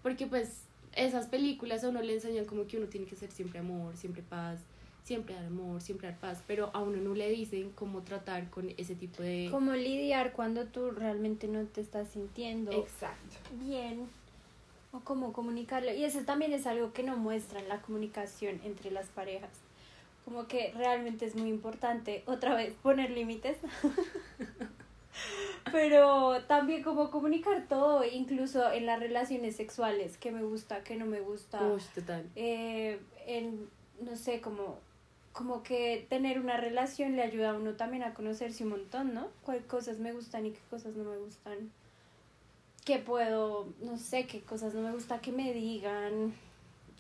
Porque, 0.07 0.29
pues, 0.29 0.61
esas 0.95 1.27
películas 1.27 1.83
a 1.83 1.89
uno 1.89 2.01
le 2.01 2.15
enseñan 2.15 2.45
como 2.45 2.69
que 2.69 2.77
uno 2.77 2.87
tiene 2.87 3.07
que 3.07 3.17
ser 3.17 3.29
siempre 3.33 3.59
amor, 3.59 3.97
siempre 3.97 4.23
paz, 4.23 4.61
siempre 5.03 5.35
dar 5.35 5.47
amor, 5.47 5.81
siempre 5.81 6.07
dar 6.07 6.17
paz, 6.21 6.45
pero 6.47 6.71
a 6.75 6.81
uno 6.81 6.99
no 6.99 7.13
le 7.13 7.29
dicen 7.29 7.73
cómo 7.75 8.03
tratar 8.03 8.49
con 8.49 8.73
ese 8.77 8.95
tipo 8.95 9.21
de... 9.25 9.49
Cómo 9.51 9.73
lidiar 9.73 10.31
cuando 10.31 10.67
tú 10.67 10.93
realmente 10.93 11.49
no 11.49 11.65
te 11.65 11.81
estás 11.81 12.07
sintiendo 12.11 12.71
Exacto. 12.71 13.37
bien 13.65 14.07
o 14.93 15.01
cómo 15.01 15.33
comunicarlo. 15.33 15.93
Y 15.93 16.05
eso 16.05 16.21
también 16.21 16.53
es 16.53 16.69
algo 16.69 16.93
que 16.93 17.03
no 17.03 17.17
muestran 17.17 17.67
la 17.67 17.83
comunicación 17.83 18.61
entre 18.63 18.93
las 18.93 19.09
parejas. 19.09 19.51
Como 20.25 20.47
que 20.47 20.73
realmente 20.77 21.27
es 21.27 21.35
muy 21.35 21.51
importante, 21.51 22.23
otra 22.27 22.55
vez, 22.55 22.75
poner 22.81 23.11
límites. 23.11 23.59
Pero 25.73 26.43
también 26.45 26.83
como 26.83 27.11
comunicar 27.11 27.67
todo, 27.69 28.05
incluso 28.05 28.71
en 28.73 28.87
las 28.87 29.01
relaciones 29.01 29.57
sexuales, 29.57 30.17
que 30.17 30.31
me 30.31 30.43
gusta, 30.43 30.85
que 30.85 30.97
no 30.97 31.07
me 31.07 31.21
gusta. 31.21 31.61
Uy, 31.67 31.83
total. 31.95 32.25
eh, 32.37 33.01
en, 33.27 33.69
no 34.01 34.17
sé, 34.17 34.41
como, 34.41 34.79
como 35.33 35.63
que 35.63 36.07
tener 36.09 36.39
una 36.39 36.57
relación 36.57 37.17
le 37.17 37.23
ayuda 37.23 37.51
a 37.51 37.55
uno 37.55 37.75
también 37.75 38.05
a 38.05 38.15
conocerse 38.15 38.65
un 38.65 38.71
montón, 38.71 39.13
¿no? 39.15 39.29
Cuáles 39.43 39.65
cosas 39.65 39.99
me 39.99 40.13
gustan 40.13 40.47
y 40.47 40.53
qué 40.53 40.61
cosas 40.71 40.95
no 40.95 41.05
me 41.05 41.17
gustan. 41.19 41.71
qué 42.85 42.99
puedo, 42.99 43.67
no 43.81 43.99
sé, 43.99 44.27
qué 44.27 44.43
cosas 44.43 44.73
no 44.73 44.81
me 44.83 44.93
gusta 44.93 45.21
que 45.21 45.33
me 45.33 45.53
digan, 45.53 46.33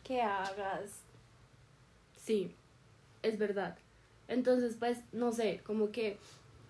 que 0.02 0.20
hagas. 0.20 1.00
Sí, 2.24 2.52
es 3.22 3.38
verdad. 3.38 3.78
Entonces, 4.26 4.74
pues, 4.78 4.98
no 5.12 5.30
sé, 5.30 5.60
como 5.64 5.92
que 5.92 6.18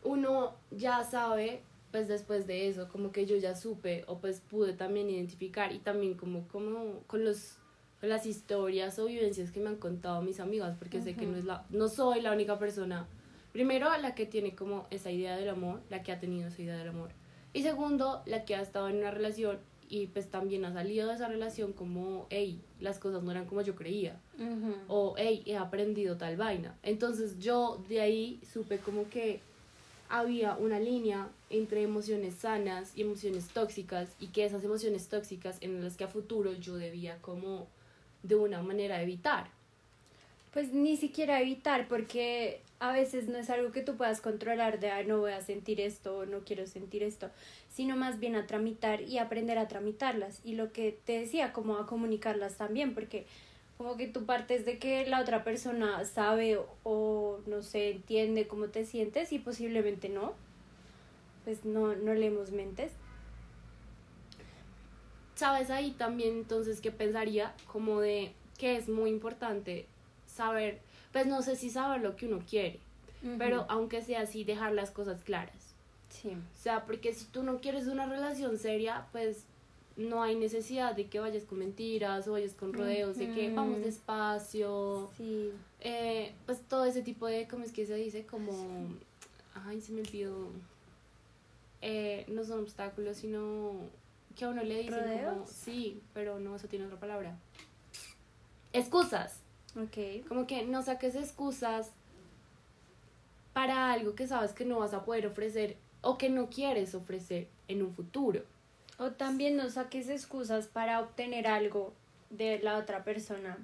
uno 0.07 0.55
ya 0.71 1.05
sabe, 1.05 1.63
pues 1.91 2.09
después 2.09 2.47
de 2.47 2.69
eso, 2.69 2.89
como 2.89 3.13
que 3.13 3.27
yo 3.27 3.37
ya 3.37 3.55
supe 3.55 4.05
o 4.07 4.19
pues 4.19 4.41
pude 4.41 4.73
también 4.73 5.11
identificar 5.11 5.73
y 5.73 5.79
también 5.79 6.15
como, 6.15 6.47
como 6.49 7.01
con 7.07 7.25
los, 7.25 7.57
las 8.03 8.27
historias 8.27 8.99
o 8.99 9.07
vivencias 9.07 9.51
que 9.51 9.61
me 9.61 9.69
han 9.69 9.77
contado 9.77 10.23
mis 10.23 10.41
amigas, 10.41 10.77
porque 10.79 11.03
sé 11.03 11.15
que 11.15 11.27
no, 11.27 11.37
es 11.37 11.45
la, 11.45 11.65
no 11.71 11.89
soy 11.89 12.21
la 12.21 12.33
única 12.33 12.59
persona, 12.59 13.07
primero, 13.53 13.89
la 13.99 14.15
que 14.15 14.27
tiene 14.27 14.55
como 14.55 14.87
esa 14.91 15.11
idea 15.11 15.37
del 15.37 15.49
amor, 15.49 15.81
la 15.91 16.03
que 16.03 16.13
ha 16.13 16.21
tenido 16.21 16.49
esa 16.49 16.63
idea 16.63 16.77
del 16.77 16.89
amor, 16.89 17.11
y 17.53 17.63
segundo, 17.63 18.23
la 18.27 18.45
que 18.45 18.55
ha 18.55 18.63
estado 18.63 18.89
en 18.89 18.97
una 18.97 19.11
relación 19.11 19.59
y 19.89 20.09
pues 20.09 20.29
también 20.29 20.65
ha 20.65 20.73
salido 20.73 21.09
de 21.09 21.15
esa 21.15 21.29
relación 21.29 21.73
como, 21.73 22.27
hey, 22.29 22.61
las 22.81 22.99
cosas 22.99 23.23
no 23.23 23.31
eran 23.31 23.47
como 23.47 23.63
yo 23.63 23.75
creía, 23.77 24.21
o 24.89 25.15
hey, 25.17 25.43
he 25.47 25.57
aprendido 25.57 26.17
tal 26.17 26.37
vaina. 26.37 26.77
Entonces 26.83 27.39
yo 27.39 27.83
de 27.89 28.01
ahí 28.01 28.41
supe 28.53 28.79
como 28.79 29.09
que 29.09 29.41
había 30.09 30.57
una 30.57 30.79
línea 30.79 31.29
entre 31.51 31.83
emociones 31.83 32.35
sanas 32.35 32.93
y 32.97 33.03
emociones 33.03 33.49
tóxicas 33.49 34.09
y 34.21 34.29
que 34.29 34.45
esas 34.45 34.65
emociones 34.65 35.09
tóxicas 35.09 35.59
en 35.61 35.83
las 35.83 35.97
que 35.97 36.05
a 36.05 36.09
futuro 36.09 36.53
yo 36.53 36.77
debía 36.77 37.19
como 37.21 37.67
de 38.23 38.35
una 38.35 38.63
manera 38.63 39.03
evitar. 39.03 39.49
Pues 40.53 40.73
ni 40.73 40.97
siquiera 40.97 41.41
evitar, 41.41 41.87
porque 41.87 42.63
a 42.79 42.93
veces 42.93 43.29
no 43.29 43.37
es 43.39 43.51
algo 43.51 43.73
que 43.73 43.83
tú 43.83 43.97
puedas 43.97 44.21
controlar 44.21 44.81
de, 44.81 45.05
no 45.05 45.19
voy 45.19 45.33
a 45.33 45.43
sentir 45.43 45.81
esto 45.81 46.19
o 46.19 46.27
no 46.27 46.41
quiero 46.41 46.67
sentir 46.67 47.03
esto, 47.03 47.31
sino 47.71 47.97
más 47.97 48.19
bien 48.21 48.37
a 48.37 48.47
tramitar 48.47 49.03
y 49.03 49.19
aprender 49.19 49.59
a 49.59 49.69
tramitarlas. 49.69 50.41
Y 50.45 50.55
lo 50.55 50.73
que 50.73 50.99
te 51.05 51.21
decía, 51.21 51.53
como 51.53 51.77
a 51.77 51.87
comunicarlas 51.87 52.57
también, 52.57 52.95
porque 52.95 53.27
como 53.79 53.97
que 53.97 54.07
tú 54.07 54.25
partes 54.25 54.65
de 54.65 54.79
que 54.79 55.07
la 55.07 55.21
otra 55.21 55.45
persona 55.45 56.05
sabe 56.05 56.59
o, 56.83 57.41
no 57.47 57.63
sé, 57.63 57.91
entiende 57.91 58.47
cómo 58.47 58.69
te 58.69 58.85
sientes 58.87 59.33
y 59.33 59.39
posiblemente 59.39 60.09
no, 60.09 60.35
pues 61.45 61.65
no, 61.65 61.95
no 61.95 62.15
leemos 62.15 62.53
mentes. 62.53 62.93
¿Sabes 65.35 65.71
ahí 65.71 65.91
también 65.93 66.35
entonces 66.35 66.81
qué 66.81 66.91
pensaría? 66.91 67.55
Como 67.67 68.01
de 68.01 68.33
que 68.57 68.77
es 68.77 68.89
muy 68.89 69.11
importante 69.11 69.87
saber, 70.27 70.81
pues 71.13 71.27
no 71.27 71.43
sé 71.43 71.57
si 71.57 71.69
saber 71.69 72.01
lo 72.01 72.17
que 72.17 72.27
uno 72.27 72.43
quiere, 72.49 72.81
pero 73.37 73.67
aunque 73.69 74.01
sea 74.01 74.23
así, 74.23 74.45
dejar 74.45 74.73
las 74.73 74.91
cosas 74.91 75.23
claras. 75.23 75.75
Sí. 76.09 76.31
O 76.31 76.59
sea, 76.63 76.87
porque 76.87 77.13
si 77.13 77.27
tú 77.27 77.43
no 77.43 77.61
quieres 77.61 77.87
una 77.87 78.07
relación 78.07 78.59
seria, 78.59 79.07
pues 79.13 79.45
no 79.97 80.23
hay 80.23 80.37
necesidad 80.37 80.95
de 80.95 81.07
que 81.07 81.21
vayas 81.21 81.45
con 81.45 81.59
mentiras 81.59 82.29
o 82.29 82.33
vayas 82.33 82.53
con 82.53 82.73
rodeos, 82.73 83.17
de 83.17 83.33
que 83.33 83.53
vamos 83.53 83.83
despacio. 83.83 85.11
Sí. 85.17 85.53
Eh, 85.81 86.33
pues 86.45 86.61
todo 86.69 86.85
ese 86.85 87.03
tipo 87.03 87.27
de, 87.27 87.49
¿cómo 87.49 87.65
es 87.65 87.73
que 87.73 87.87
se 87.87 87.95
dice? 87.95 88.27
Como, 88.27 88.53
ay, 89.55 89.81
se 89.81 89.93
me 89.93 90.03
olvidó. 90.03 90.49
Eh, 91.81 92.25
no 92.29 92.45
son 92.45 92.61
obstáculos, 92.61 93.17
sino 93.17 93.73
que 94.35 94.45
a 94.45 94.51
uno 94.51 94.63
le 94.63 94.83
dicen 94.83 95.25
como, 95.25 95.47
sí, 95.47 96.01
pero 96.13 96.39
no, 96.39 96.57
eso 96.57 96.69
tiene 96.69 96.87
otra 96.87 97.01
palabra. 97.01 97.39
Excusas. 98.73 99.41
Ok. 99.77 100.27
Como 100.29 100.47
que 100.47 100.65
no 100.65 100.83
saques 100.83 101.15
excusas 101.15 101.91
para 103.55 103.93
algo 103.93 104.15
que 104.15 104.27
sabes 104.27 104.53
que 104.53 104.67
no 104.67 104.81
vas 104.81 104.93
a 104.93 105.05
poder 105.05 105.27
ofrecer 105.27 105.79
o 106.03 106.19
que 106.19 106.29
no 106.29 106.51
quieres 106.51 106.95
ofrecer 106.95 107.49
en 107.69 107.83
un 107.83 107.93
futuro. 107.93 108.43
O 108.99 109.11
también 109.11 109.57
no 109.57 109.69
saques 109.69 110.09
excusas 110.09 110.67
para 110.67 111.01
obtener 111.01 111.47
algo 111.47 111.93
de 112.31 112.59
la 112.61 112.79
otra 112.79 113.05
persona. 113.05 113.59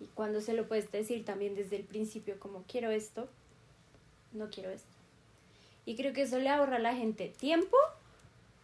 Y 0.00 0.06
cuando 0.06 0.40
se 0.40 0.54
lo 0.54 0.66
puedes 0.66 0.90
decir 0.90 1.24
también 1.24 1.54
desde 1.54 1.76
el 1.76 1.84
principio, 1.84 2.38
como 2.38 2.64
quiero 2.66 2.90
esto, 2.90 3.28
no 4.32 4.48
quiero 4.50 4.70
esto. 4.70 4.88
Y 5.86 5.96
creo 5.96 6.12
que 6.12 6.22
eso 6.22 6.38
le 6.38 6.48
ahorra 6.48 6.76
a 6.76 6.80
la 6.80 6.94
gente 6.94 7.32
tiempo, 7.38 7.76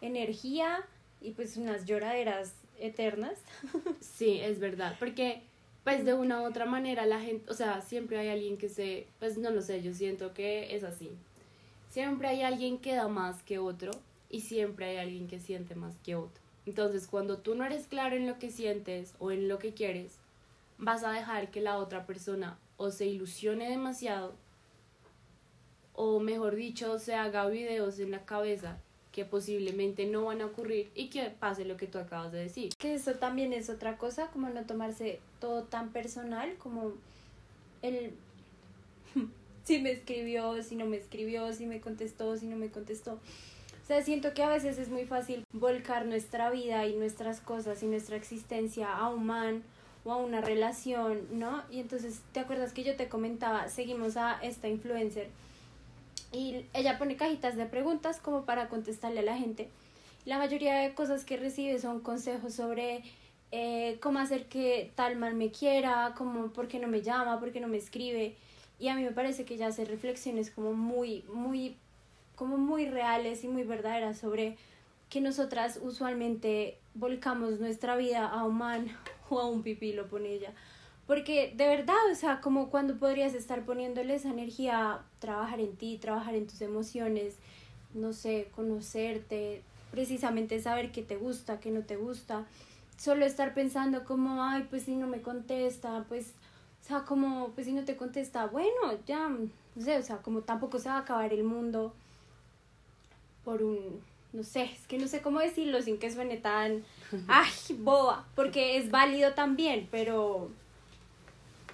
energía 0.00 0.84
y 1.20 1.32
pues 1.32 1.56
unas 1.56 1.84
lloraderas 1.84 2.54
eternas. 2.78 3.38
Sí, 4.00 4.40
es 4.40 4.58
verdad, 4.58 4.96
porque 4.98 5.42
pues 5.82 6.04
de 6.04 6.12
una 6.12 6.42
u 6.42 6.44
otra 6.44 6.66
manera 6.66 7.06
la 7.06 7.20
gente, 7.20 7.50
o 7.50 7.54
sea, 7.54 7.80
siempre 7.80 8.18
hay 8.18 8.28
alguien 8.28 8.58
que 8.58 8.68
se, 8.68 9.06
pues 9.18 9.38
no 9.38 9.50
lo 9.50 9.62
sé, 9.62 9.82
yo 9.82 9.94
siento 9.94 10.34
que 10.34 10.74
es 10.74 10.84
así. 10.84 11.10
Siempre 11.90 12.28
hay 12.28 12.42
alguien 12.42 12.78
que 12.78 12.94
da 12.94 13.08
más 13.08 13.42
que 13.42 13.58
otro 13.58 13.92
y 14.30 14.42
siempre 14.42 14.86
hay 14.86 14.96
alguien 14.96 15.28
que 15.28 15.40
siente 15.40 15.74
más 15.74 15.98
que 15.98 16.16
otro. 16.16 16.42
Entonces, 16.66 17.06
cuando 17.06 17.38
tú 17.38 17.54
no 17.54 17.64
eres 17.64 17.86
claro 17.86 18.16
en 18.16 18.26
lo 18.26 18.38
que 18.38 18.50
sientes 18.50 19.14
o 19.18 19.30
en 19.30 19.48
lo 19.48 19.58
que 19.58 19.74
quieres, 19.74 20.18
vas 20.78 21.04
a 21.04 21.10
dejar 21.10 21.50
que 21.50 21.60
la 21.60 21.78
otra 21.78 22.06
persona 22.06 22.58
o 22.76 22.90
se 22.90 23.06
ilusione 23.06 23.68
demasiado 23.68 24.34
o 26.02 26.18
mejor 26.18 26.54
dicho, 26.54 26.98
se 26.98 27.14
haga 27.14 27.46
videos 27.48 27.98
en 27.98 28.10
la 28.10 28.24
cabeza 28.24 28.78
que 29.12 29.26
posiblemente 29.26 30.06
no 30.06 30.24
van 30.24 30.40
a 30.40 30.46
ocurrir 30.46 30.90
y 30.94 31.10
que 31.10 31.24
pase 31.24 31.66
lo 31.66 31.76
que 31.76 31.86
tú 31.86 31.98
acabas 31.98 32.32
de 32.32 32.38
decir. 32.38 32.72
Que 32.78 32.94
eso 32.94 33.14
también 33.16 33.52
es 33.52 33.68
otra 33.68 33.98
cosa, 33.98 34.28
como 34.28 34.48
no 34.48 34.64
tomarse 34.64 35.20
todo 35.40 35.64
tan 35.64 35.90
personal, 35.90 36.54
como 36.56 36.92
el 37.82 38.14
si 39.64 39.80
me 39.80 39.90
escribió, 39.90 40.62
si 40.62 40.74
no 40.74 40.86
me 40.86 40.96
escribió, 40.96 41.52
si 41.52 41.66
me 41.66 41.80
contestó, 41.80 42.34
si 42.36 42.46
no 42.46 42.56
me 42.56 42.70
contestó 42.70 43.18
sea, 43.90 44.04
siento 44.04 44.34
que 44.34 44.44
a 44.44 44.48
veces 44.48 44.78
es 44.78 44.88
muy 44.88 45.04
fácil 45.04 45.44
volcar 45.52 46.06
nuestra 46.06 46.48
vida 46.50 46.86
y 46.86 46.94
nuestras 46.94 47.40
cosas 47.40 47.82
y 47.82 47.86
nuestra 47.86 48.14
existencia 48.14 48.96
a 48.96 49.08
un 49.08 49.26
man 49.26 49.64
o 50.04 50.12
a 50.12 50.16
una 50.16 50.40
relación, 50.40 51.26
¿no? 51.32 51.64
Y 51.72 51.80
entonces, 51.80 52.20
¿te 52.32 52.38
acuerdas 52.38 52.72
que 52.72 52.84
yo 52.84 52.94
te 52.94 53.08
comentaba, 53.08 53.68
seguimos 53.68 54.16
a 54.16 54.38
esta 54.42 54.68
influencer 54.68 55.28
y 56.32 56.66
ella 56.72 56.98
pone 56.98 57.16
cajitas 57.16 57.56
de 57.56 57.66
preguntas 57.66 58.20
como 58.20 58.44
para 58.44 58.68
contestarle 58.68 59.20
a 59.20 59.24
la 59.24 59.36
gente. 59.36 59.68
La 60.24 60.38
mayoría 60.38 60.76
de 60.76 60.94
cosas 60.94 61.24
que 61.24 61.36
recibe 61.36 61.80
son 61.80 61.98
consejos 62.00 62.54
sobre 62.54 63.02
eh, 63.50 63.98
cómo 64.00 64.20
hacer 64.20 64.46
que 64.46 64.92
tal 64.94 65.16
man 65.16 65.36
me 65.36 65.50
quiera, 65.50 66.14
como 66.16 66.52
por 66.52 66.68
qué 66.68 66.78
no 66.78 66.86
me 66.86 67.02
llama, 67.02 67.40
por 67.40 67.50
qué 67.50 67.58
no 67.58 67.66
me 67.66 67.78
escribe. 67.78 68.36
Y 68.78 68.86
a 68.86 68.94
mí 68.94 69.02
me 69.02 69.10
parece 69.10 69.44
que 69.44 69.54
ella 69.54 69.66
hace 69.66 69.84
reflexiones 69.84 70.52
como 70.52 70.74
muy, 70.74 71.24
muy 71.32 71.76
como 72.40 72.56
muy 72.56 72.86
reales 72.86 73.44
y 73.44 73.48
muy 73.48 73.64
verdaderas 73.64 74.16
sobre 74.16 74.56
que 75.10 75.20
nosotras 75.20 75.78
usualmente 75.82 76.78
volcamos 76.94 77.60
nuestra 77.60 77.96
vida 77.96 78.26
a 78.26 78.44
un 78.44 78.56
man 78.56 78.86
o 79.28 79.40
a 79.40 79.46
un 79.46 79.62
pipí, 79.62 79.92
lo 79.92 80.08
pone 80.08 80.32
ella. 80.32 80.54
Porque 81.06 81.52
de 81.54 81.66
verdad, 81.66 81.98
o 82.10 82.14
sea, 82.14 82.40
como 82.40 82.70
cuando 82.70 82.98
podrías 82.98 83.34
estar 83.34 83.66
poniéndole 83.66 84.14
esa 84.14 84.30
energía 84.30 84.90
a 84.90 85.04
trabajar 85.18 85.60
en 85.60 85.76
ti, 85.76 85.98
trabajar 85.98 86.34
en 86.34 86.46
tus 86.46 86.62
emociones, 86.62 87.34
no 87.92 88.14
sé, 88.14 88.48
conocerte, 88.56 89.60
precisamente 89.90 90.62
saber 90.62 90.92
qué 90.92 91.02
te 91.02 91.18
gusta, 91.18 91.60
qué 91.60 91.70
no 91.70 91.82
te 91.82 91.96
gusta. 91.96 92.46
Solo 92.96 93.26
estar 93.26 93.52
pensando 93.52 94.06
como, 94.06 94.42
ay, 94.42 94.66
pues 94.70 94.84
si 94.84 94.96
no 94.96 95.06
me 95.06 95.20
contesta, 95.20 96.06
pues, 96.08 96.32
o 96.82 96.88
sea, 96.88 97.00
como, 97.00 97.50
pues 97.50 97.66
si 97.66 97.74
no 97.74 97.84
te 97.84 97.96
contesta, 97.96 98.46
bueno, 98.46 98.94
ya, 99.06 99.28
no 99.28 99.84
sé, 99.84 99.98
o 99.98 100.02
sea, 100.02 100.22
como 100.22 100.40
tampoco 100.40 100.78
se 100.78 100.88
va 100.88 100.94
a 100.94 101.00
acabar 101.00 101.34
el 101.34 101.44
mundo 101.44 101.92
por 103.50 103.64
un, 103.64 104.00
no 104.32 104.44
sé, 104.44 104.62
es 104.62 104.86
que 104.86 104.96
no 104.96 105.08
sé 105.08 105.22
cómo 105.22 105.40
decirlo 105.40 105.82
sin 105.82 105.98
que 105.98 106.12
suene 106.12 106.36
tan, 106.36 106.84
ay, 107.26 107.50
boba, 107.78 108.24
porque 108.36 108.76
es 108.76 108.92
válido 108.92 109.34
también, 109.34 109.88
pero, 109.90 110.50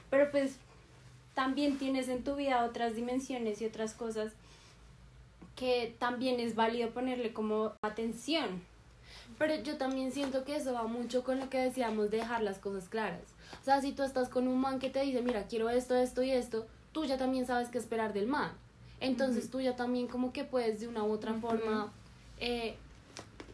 pero 0.08 0.30
pues 0.30 0.56
también 1.34 1.76
tienes 1.76 2.08
en 2.08 2.24
tu 2.24 2.34
vida 2.34 2.64
otras 2.64 2.96
dimensiones 2.96 3.60
y 3.60 3.66
otras 3.66 3.92
cosas 3.92 4.32
que 5.54 5.94
también 5.98 6.40
es 6.40 6.54
válido 6.54 6.88
ponerle 6.92 7.34
como 7.34 7.74
atención. 7.82 8.62
Pero 9.36 9.56
yo 9.56 9.76
también 9.76 10.10
siento 10.12 10.44
que 10.44 10.56
eso 10.56 10.72
va 10.72 10.84
mucho 10.84 11.24
con 11.24 11.38
lo 11.38 11.50
que 11.50 11.58
decíamos 11.58 12.10
de 12.10 12.16
dejar 12.16 12.42
las 12.42 12.58
cosas 12.58 12.88
claras. 12.88 13.20
O 13.60 13.64
sea, 13.66 13.82
si 13.82 13.92
tú 13.92 14.02
estás 14.02 14.30
con 14.30 14.48
un 14.48 14.58
man 14.58 14.78
que 14.78 14.88
te 14.88 15.02
dice, 15.02 15.20
mira, 15.20 15.46
quiero 15.46 15.68
esto, 15.68 15.94
esto 15.94 16.22
y 16.22 16.30
esto, 16.30 16.66
tú 16.92 17.04
ya 17.04 17.18
también 17.18 17.46
sabes 17.46 17.68
qué 17.68 17.76
esperar 17.76 18.14
del 18.14 18.28
man. 18.28 18.52
Entonces 19.00 19.50
tú 19.50 19.60
ya 19.60 19.76
también 19.76 20.06
como 20.06 20.32
que 20.32 20.44
puedes 20.44 20.80
de 20.80 20.88
una 20.88 21.04
u 21.04 21.12
otra 21.12 21.34
forma, 21.34 21.92
eh, 22.38 22.76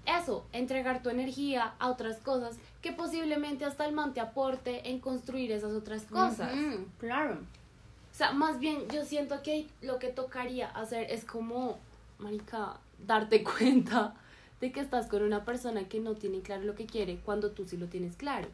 eso, 0.07 0.45
entregar 0.53 1.03
tu 1.03 1.11
energía 1.11 1.75
a 1.79 1.89
otras 1.89 2.19
cosas 2.19 2.57
que 2.81 2.93
posiblemente 2.93 3.65
hasta 3.65 3.87
el 3.87 3.93
man 3.95 4.13
te 4.13 4.21
aporte 4.21 4.91
en 4.91 4.99
construir 4.99 5.53
esas 5.53 5.73
otras 5.73 6.03
cosas. 6.05 6.53
claro. 6.99 7.35
O 7.35 8.15
sea, 8.15 8.33
más 8.33 8.59
bien 8.59 8.89
yo 8.93 9.05
siento 9.05 9.43
que 9.43 9.69
lo 9.81 9.99
que 9.99 10.09
tocaría 10.09 10.69
hacer 10.69 11.11
es 11.11 11.25
como, 11.25 11.79
marica, 12.19 12.79
darte 13.07 13.43
cuenta 13.59 14.15
de 14.61 14.71
que 14.71 14.81
estás 14.81 15.07
con 15.07 15.23
una 15.23 15.45
persona 15.45 15.89
que 15.89 15.99
no 15.99 16.15
tiene 16.15 16.41
claro 16.41 16.63
lo 16.63 16.75
que 16.75 16.87
quiere 16.87 17.19
cuando 17.25 17.51
tú 17.51 17.65
sí 17.65 17.77
lo 17.77 17.87
tienes 17.87 18.17
claro. 18.17 18.49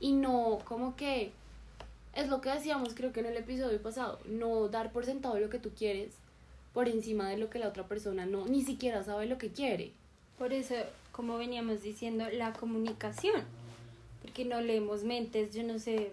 Y 0.00 0.12
no 0.12 0.58
como 0.64 0.96
que 0.96 1.32
es 2.14 2.28
lo 2.28 2.40
que 2.40 2.50
decíamos 2.50 2.94
creo 2.94 3.12
que 3.12 3.20
en 3.20 3.26
el 3.26 3.36
episodio 3.36 3.80
pasado, 3.80 4.18
no 4.26 4.68
dar 4.68 4.92
por 4.92 5.04
sentado 5.04 5.38
lo 5.38 5.50
que 5.50 5.58
tú 5.58 5.70
quieres 5.70 6.12
por 6.72 6.88
encima 6.88 7.28
de 7.28 7.36
lo 7.36 7.50
que 7.50 7.58
la 7.58 7.68
otra 7.68 7.86
persona 7.86 8.26
no, 8.26 8.46
ni 8.46 8.62
siquiera 8.62 9.02
sabe 9.02 9.26
lo 9.26 9.38
que 9.38 9.50
quiere. 9.50 9.92
Por 10.38 10.52
eso, 10.52 10.74
como 11.12 11.36
veníamos 11.36 11.82
diciendo, 11.82 12.24
la 12.32 12.52
comunicación, 12.54 13.42
porque 14.22 14.44
no 14.44 14.60
leemos 14.60 15.04
mentes, 15.04 15.54
yo 15.54 15.62
no 15.62 15.78
sé 15.78 16.12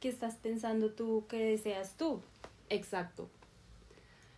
qué 0.00 0.08
estás 0.08 0.34
pensando 0.34 0.90
tú, 0.90 1.24
qué 1.28 1.38
deseas 1.38 1.96
tú. 1.96 2.20
Exacto. 2.68 3.28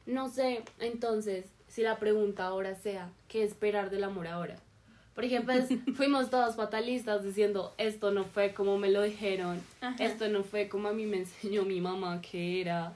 No 0.07 0.31
sé, 0.31 0.63
entonces, 0.79 1.47
si 1.69 1.83
la 1.83 1.99
pregunta 1.99 2.47
ahora 2.47 2.77
sea, 2.77 3.11
¿qué 3.29 3.43
esperar 3.43 3.91
del 3.91 4.05
amor 4.05 4.29
ahora? 4.29 4.57
Porque 5.17 5.41
pues 5.41 5.69
fuimos 5.97 6.31
todos 6.31 6.55
fatalistas 6.55 7.25
diciendo, 7.25 7.75
esto 7.79 8.13
no 8.13 8.25
fue 8.25 8.53
como 8.53 8.79
me 8.79 8.91
lo 8.91 9.03
dijeron, 9.03 9.61
Ajá. 9.81 10.05
esto 10.05 10.29
no 10.29 10.45
fue 10.45 10.69
como 10.69 10.89
a 10.89 10.93
mí 10.93 11.07
me 11.07 11.17
enseñó 11.17 11.65
mi 11.65 11.81
mamá 11.81 12.21
que 12.21 12.61
era. 12.61 12.93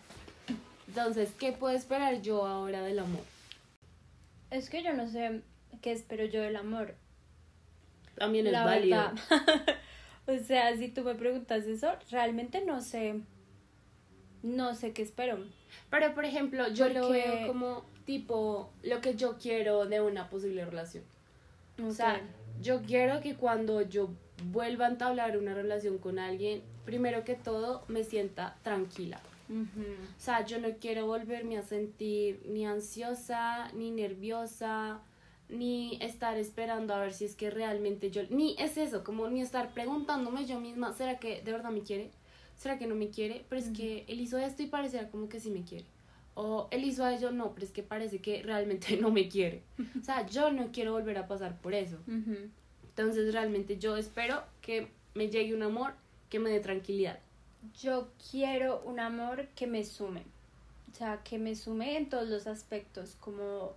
Entonces, 0.86 1.32
¿qué 1.38 1.52
puedo 1.52 1.74
esperar 1.74 2.20
yo 2.20 2.46
ahora 2.46 2.82
del 2.82 2.98
amor? 2.98 3.24
Es 4.50 4.68
que 4.68 4.82
yo 4.82 4.92
no 4.92 5.08
sé 5.08 5.40
qué 5.80 5.92
espero 5.92 6.26
yo 6.26 6.42
del 6.42 6.56
amor. 6.56 6.94
También 8.16 8.46
es 8.46 8.52
la 8.52 8.66
válido. 8.66 9.12
o 10.26 10.38
sea, 10.44 10.76
si 10.76 10.88
tú 10.88 11.02
me 11.02 11.14
preguntas 11.14 11.64
eso, 11.64 11.92
realmente 12.10 12.62
no 12.66 12.82
sé. 12.82 13.20
No 14.42 14.74
sé 14.74 14.92
qué 14.92 15.02
espero. 15.02 15.38
Pero, 15.88 16.14
por 16.14 16.26
ejemplo, 16.26 16.68
yo 16.68 16.90
lo 16.90 17.08
veo 17.08 17.46
como 17.46 17.86
tipo 18.04 18.72
lo 18.82 19.00
que 19.00 19.14
yo 19.14 19.38
quiero 19.38 19.86
de 19.86 20.02
una 20.02 20.28
posible 20.28 20.66
relación. 20.66 21.04
O 21.84 21.92
sea, 21.92 22.20
yo 22.60 22.82
quiero 22.82 23.20
que 23.20 23.36
cuando 23.36 23.82
yo 23.82 24.10
vuelva 24.44 24.86
a 24.86 24.90
entablar 24.90 25.36
una 25.36 25.54
relación 25.54 25.98
con 25.98 26.18
alguien, 26.18 26.62
primero 26.84 27.24
que 27.24 27.34
todo 27.34 27.84
me 27.88 28.04
sienta 28.04 28.56
tranquila. 28.62 29.20
O 29.50 30.20
sea, 30.20 30.46
yo 30.46 30.60
no 30.60 30.68
quiero 30.80 31.06
volverme 31.06 31.58
a 31.58 31.62
sentir 31.62 32.40
ni 32.46 32.64
ansiosa, 32.64 33.72
ni 33.72 33.90
nerviosa, 33.90 35.00
ni 35.48 35.98
estar 36.00 36.38
esperando 36.38 36.94
a 36.94 37.00
ver 37.00 37.12
si 37.12 37.24
es 37.24 37.34
que 37.34 37.50
realmente 37.50 38.12
yo... 38.12 38.22
Ni 38.30 38.54
es 38.58 38.76
eso, 38.76 39.02
como 39.02 39.28
ni 39.28 39.40
estar 39.40 39.74
preguntándome 39.74 40.46
yo 40.46 40.60
misma, 40.60 40.92
¿será 40.92 41.18
que 41.18 41.42
de 41.42 41.50
verdad 41.50 41.70
me 41.70 41.82
quiere? 41.82 42.12
¿Será 42.56 42.78
que 42.78 42.86
no 42.86 42.94
me 42.94 43.08
quiere? 43.08 43.44
Pero 43.48 43.60
es 43.60 43.70
que 43.70 44.04
él 44.06 44.20
hizo 44.20 44.38
esto 44.38 44.62
y 44.62 44.66
parecía 44.66 45.10
como 45.10 45.28
que 45.28 45.40
sí 45.40 45.50
me 45.50 45.64
quiere. 45.64 45.86
O 46.42 46.68
él 46.70 46.84
hizo 46.86 47.04
a 47.04 47.14
ello, 47.14 47.32
no, 47.32 47.52
pero 47.52 47.66
es 47.66 47.72
que 47.72 47.82
parece 47.82 48.20
que 48.20 48.42
realmente 48.42 48.96
no 49.00 49.10
me 49.10 49.28
quiere. 49.28 49.62
O 50.00 50.02
sea, 50.02 50.26
yo 50.26 50.50
no 50.50 50.72
quiero 50.72 50.92
volver 50.92 51.18
a 51.18 51.28
pasar 51.28 51.60
por 51.60 51.74
eso. 51.74 51.98
Entonces 52.06 53.34
realmente 53.34 53.76
yo 53.76 53.98
espero 53.98 54.42
que 54.62 54.88
me 55.12 55.28
llegue 55.28 55.54
un 55.54 55.62
amor 55.62 55.92
que 56.30 56.38
me 56.38 56.48
dé 56.48 56.60
tranquilidad. 56.60 57.18
Yo 57.78 58.08
quiero 58.30 58.80
un 58.86 59.00
amor 59.00 59.48
que 59.48 59.66
me 59.66 59.84
sume. 59.84 60.22
O 60.90 60.96
sea, 60.96 61.20
que 61.22 61.38
me 61.38 61.54
sume 61.54 61.98
en 61.98 62.08
todos 62.08 62.26
los 62.28 62.46
aspectos, 62.46 63.16
como 63.20 63.74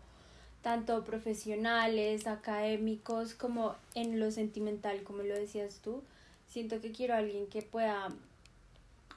tanto 0.62 1.04
profesionales, 1.04 2.28
académicos, 2.28 3.34
como 3.34 3.76
en 3.94 4.22
lo 4.22 4.32
sentimental, 4.32 5.04
como 5.04 5.22
lo 5.24 5.36
decías 5.36 5.82
tú. 5.84 6.02
Siento 6.48 6.80
que 6.80 6.94
quiero 6.94 7.14
a 7.14 7.18
alguien 7.18 7.48
que 7.48 7.62
pueda, 7.62 8.08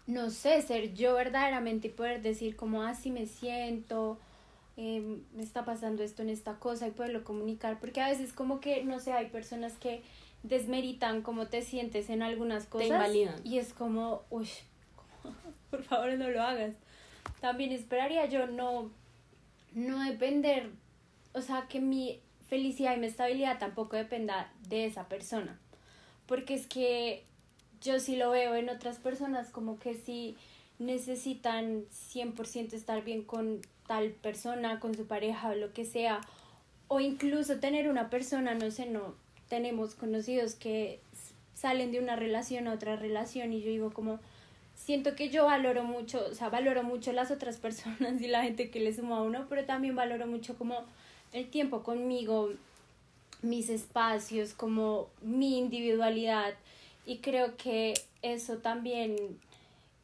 no 0.06 0.30
sé, 0.30 0.62
ser 0.62 0.94
yo 0.94 1.14
verdaderamente 1.14 1.88
y 1.88 1.90
poder 1.90 2.22
decir 2.22 2.56
como 2.56 2.82
así 2.82 3.10
me 3.10 3.26
siento, 3.26 4.18
eh, 4.76 5.18
me 5.34 5.42
está 5.42 5.64
pasando 5.64 6.02
esto 6.02 6.22
en 6.22 6.30
esta 6.30 6.58
cosa 6.58 6.86
y 6.86 6.92
poderlo 6.92 7.24
comunicar, 7.24 7.80
porque 7.80 8.00
a 8.00 8.08
veces 8.08 8.32
como 8.32 8.60
que, 8.60 8.84
no 8.84 9.00
sé, 9.00 9.12
hay 9.12 9.26
personas 9.26 9.74
que 9.74 10.02
desmeritan 10.42 11.22
cómo 11.22 11.48
te 11.48 11.62
sientes 11.62 12.08
en 12.08 12.22
algunas 12.22 12.66
cosas 12.66 12.88
invalidan. 12.88 13.34
y 13.42 13.58
es 13.58 13.72
como, 13.72 14.22
uy, 14.30 14.48
por 15.70 15.82
favor 15.82 16.12
no 16.14 16.28
lo 16.28 16.42
hagas. 16.42 16.74
También 17.40 17.72
esperaría 17.72 18.26
yo 18.26 18.46
no, 18.46 18.90
no 19.72 20.04
depender, 20.04 20.70
o 21.32 21.42
sea, 21.42 21.66
que 21.68 21.80
mi 21.80 22.20
felicidad 22.48 22.96
y 22.96 23.00
mi 23.00 23.06
estabilidad 23.06 23.58
tampoco 23.58 23.96
dependa 23.96 24.52
de 24.68 24.86
esa 24.86 25.08
persona. 25.08 25.58
Porque 26.26 26.54
es 26.54 26.66
que 26.66 27.24
yo 27.86 28.00
sí 28.00 28.16
lo 28.16 28.30
veo 28.30 28.54
en 28.54 28.68
otras 28.68 28.98
personas 28.98 29.50
como 29.50 29.78
que 29.78 29.94
sí 29.94 30.36
necesitan 30.78 31.84
100% 32.12 32.74
estar 32.74 33.02
bien 33.02 33.22
con 33.22 33.60
tal 33.86 34.10
persona, 34.10 34.80
con 34.80 34.94
su 34.94 35.06
pareja 35.06 35.50
o 35.50 35.54
lo 35.54 35.72
que 35.72 35.84
sea. 35.84 36.20
O 36.88 37.00
incluso 37.00 37.58
tener 37.58 37.88
una 37.88 38.10
persona, 38.10 38.54
no 38.54 38.70
sé, 38.70 38.86
no 38.86 39.14
tenemos 39.48 39.94
conocidos 39.94 40.54
que 40.54 41.00
salen 41.54 41.92
de 41.92 42.00
una 42.00 42.16
relación 42.16 42.68
a 42.68 42.74
otra 42.74 42.96
relación 42.96 43.52
y 43.52 43.62
yo 43.62 43.70
digo 43.70 43.92
como 43.92 44.18
siento 44.74 45.16
que 45.16 45.30
yo 45.30 45.46
valoro 45.46 45.84
mucho, 45.84 46.24
o 46.30 46.34
sea, 46.34 46.50
valoro 46.50 46.82
mucho 46.82 47.12
las 47.12 47.30
otras 47.30 47.56
personas 47.66 48.20
y 48.20 48.28
la 48.28 48.42
gente 48.42 48.70
que 48.70 48.80
le 48.80 48.92
suma 48.92 49.18
a 49.18 49.22
uno, 49.22 49.46
pero 49.48 49.64
también 49.64 49.96
valoro 49.96 50.26
mucho 50.26 50.56
como 50.56 50.84
el 51.32 51.48
tiempo 51.48 51.82
conmigo, 51.82 52.50
mis 53.42 53.68
espacios, 53.68 54.54
como 54.54 55.08
mi 55.22 55.58
individualidad 55.58 56.54
y 57.06 57.18
creo 57.18 57.56
que 57.56 57.94
eso 58.22 58.58
también 58.58 59.16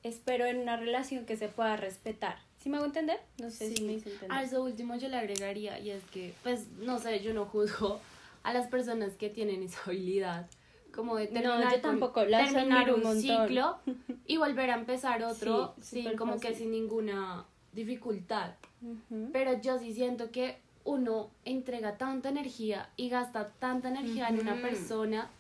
espero 0.03 0.47
en 0.47 0.59
una 0.59 0.77
relación 0.77 1.27
que 1.27 1.37
se 1.37 1.49
pueda 1.49 1.77
respetar. 1.77 2.39
¿Sí 2.63 2.69
me 2.71 2.77
hago 2.77 2.87
entender? 2.87 3.19
No 3.39 3.51
sé 3.51 3.69
si 3.71 3.77
Sí. 3.77 3.83
me 3.85 3.93
hice 3.95 4.11
entender. 4.13 4.37
A 4.37 4.43
eso 4.43 4.63
último 4.63 4.97
yo 4.97 5.09
le 5.09 5.17
agregaría 5.17 5.79
y 5.81 5.91
es 5.91 6.03
que, 6.13 6.33
pues, 6.43 6.69
no 6.81 6.99
sé, 6.99 7.21
yo 7.21 7.35
no 7.35 7.45
juzgo 7.47 8.01
a 8.45 8.53
las 8.53 8.69
personas 8.69 9.13
que 9.15 9.29
tienen 9.29 9.63
esa 9.63 9.81
habilidad 9.87 10.47
como 10.95 11.17
de 11.17 11.27
No, 11.29 11.33
terminar, 11.41 11.63
yo 11.65 11.71
con- 11.71 11.81
tampoco, 11.83 12.25
las 12.25 12.53
terminar 12.53 12.93
un, 12.93 13.05
un 13.07 13.21
ciclo 13.21 13.79
y 14.27 14.37
volver 14.37 14.71
a 14.71 14.75
empezar 14.75 15.23
otro 15.25 15.75
Sí, 15.81 16.03
sin 16.03 16.17
como 16.17 16.35
que 16.35 16.49
fácil. 16.49 16.57
sin 16.57 16.71
ninguna 16.73 17.45
dificultad. 17.73 18.53
Ujú. 18.83 19.31
Pero 19.33 19.61
yo 19.61 19.79
sí 19.79 19.93
siento 19.95 20.31
que 20.31 20.59
uno 20.85 21.31
entrega 21.45 21.97
tanta 21.97 22.29
energía 22.29 22.91
y 22.97 23.09
gasta 23.09 23.49
tanta 23.59 23.89
energía 23.89 24.29
en 24.29 24.41
una 24.41 24.61
persona 24.61 25.31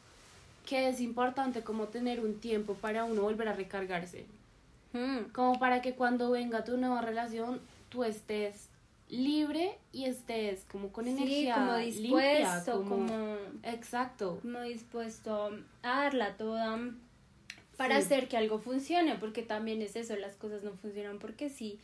que 0.67 0.89
es 0.89 1.01
importante 1.01 1.63
como 1.63 1.89
tener 1.89 2.21
un 2.21 2.39
tiempo 2.41 2.75
para 2.75 3.05
uno 3.05 3.23
volver 3.23 3.49
a 3.49 3.53
recargarse. 3.53 4.27
Mm. 4.93 5.31
Como 5.33 5.59
para 5.59 5.83
que 5.83 5.95
cuando 5.95 6.31
venga 6.31 6.65
tu 6.65 6.77
nueva 6.77 7.01
relación 7.01 7.61
tú 7.89 8.05
estés 8.05 8.69
libre 9.09 9.77
y 9.93 10.05
estés 10.07 10.65
como 10.71 10.89
con 10.93 11.05
Sí, 11.05 11.11
energía 11.11 11.55
como 11.55 11.77
limpia, 11.77 11.85
dispuesto, 12.03 12.73
como- 12.85 13.07
como, 13.07 13.37
Exacto. 13.65 14.39
como 14.41 14.61
dispuesto 14.63 15.51
a 15.83 15.89
darla 16.05 16.37
toda 16.37 16.79
para 17.77 17.97
Sí. 18.01 18.07
hacer 18.07 18.29
que 18.29 18.37
algo 18.37 18.59
funcione, 18.59 19.17
porque 19.17 19.43
también 19.43 19.83
es 19.83 19.97
eso, 19.97 20.15
las 20.17 20.35
cosas 20.35 20.63
no 20.63 20.73
funcionan 20.73 21.19
porque 21.19 21.51
sí, 21.51 21.79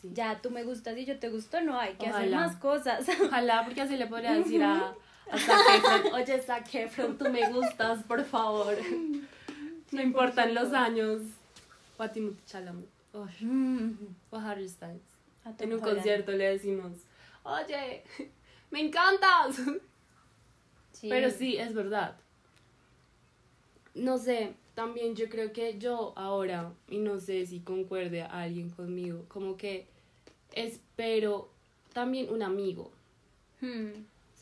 Sí. 0.00 0.10
ya 0.12 0.40
tú 0.42 0.50
me 0.50 0.64
gustas 0.64 0.96
y 0.98 1.04
yo 1.06 1.18
te 1.18 1.28
gusto, 1.30 1.60
no 1.62 1.78
hay 1.78 1.94
que 1.94 2.08
hacer 2.08 2.30
más 2.30 2.56
cosas. 2.56 3.06
Ojalá, 3.24 3.64
porque 3.64 3.80
así 3.82 3.96
le 3.96 4.06
podría 4.06 4.32
decir 4.58 4.62
a 4.62 4.94
Zac 5.32 5.78
Efron, 5.78 6.14
oye 6.14 6.42
Zac 6.42 6.74
Efron, 6.74 7.18
tú 7.18 7.28
me 7.30 7.50
gustas, 7.50 8.02
por 8.04 8.24
favor. 8.24 8.76
No 9.90 10.02
importan 10.02 10.54
los 10.54 10.72
años. 10.72 11.22
O 11.98 12.02
a 12.02 12.10
Chalamet. 12.46 12.88
Mm. 13.40 13.92
O 14.30 14.36
a 14.36 14.50
Harry 14.50 14.68
Styles. 14.68 15.02
A 15.44 15.50
En 15.58 15.72
un 15.72 15.80
Holland. 15.80 15.96
concierto 15.96 16.32
le 16.32 16.50
decimos, 16.50 16.92
oye, 17.44 18.02
me 18.70 18.80
encantas. 18.80 19.56
Sí. 20.92 21.08
Pero 21.08 21.30
sí, 21.30 21.56
es 21.56 21.74
verdad. 21.74 22.16
No 23.94 24.18
sé, 24.18 24.54
también 24.74 25.14
yo 25.14 25.28
creo 25.28 25.52
que 25.52 25.78
yo 25.78 26.12
ahora, 26.16 26.72
y 26.88 26.98
no 26.98 27.20
sé 27.20 27.46
si 27.46 27.60
concuerde 27.60 28.22
a 28.22 28.42
alguien 28.42 28.70
conmigo, 28.70 29.24
como 29.28 29.56
que 29.56 29.86
espero 30.52 31.48
también 31.92 32.32
un 32.32 32.42
amigo. 32.42 32.90
Mm. 33.60 33.90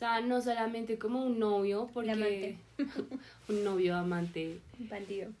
Sea, 0.03 0.19
no 0.19 0.41
solamente 0.41 0.99
como 0.99 1.23
un 1.23 1.39
novio, 1.39 1.89
porque 1.93 2.11
amante. 2.11 2.57
un 3.47 3.63
novio 3.63 3.95
amante. 3.95 4.59
Bandido. 4.77 5.31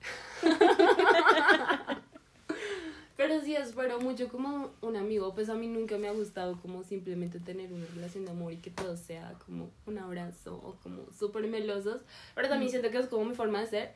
Pero 3.17 3.41
sí 3.41 3.57
espero 3.57 3.99
mucho 3.99 4.29
como 4.29 4.71
un 4.79 4.95
amigo. 4.95 5.33
Pues 5.33 5.49
a 5.49 5.55
mí 5.55 5.67
nunca 5.67 5.97
me 5.97 6.07
ha 6.07 6.13
gustado 6.13 6.57
como 6.61 6.85
simplemente 6.85 7.41
tener 7.41 7.73
una 7.73 7.85
relación 7.87 8.23
de 8.23 8.31
amor 8.31 8.53
y 8.53 8.57
que 8.57 8.69
todo 8.69 8.95
sea 8.95 9.33
como 9.45 9.69
un 9.85 9.97
abrazo 9.97 10.55
o 10.55 10.77
como 10.81 11.11
súper 11.11 11.45
melosos. 11.47 11.99
Pero 12.33 12.47
también 12.47 12.71
siento 12.71 12.89
que 12.89 12.99
es 12.99 13.07
como 13.07 13.25
mi 13.25 13.35
forma 13.35 13.59
de 13.59 13.67
ser. 13.67 13.93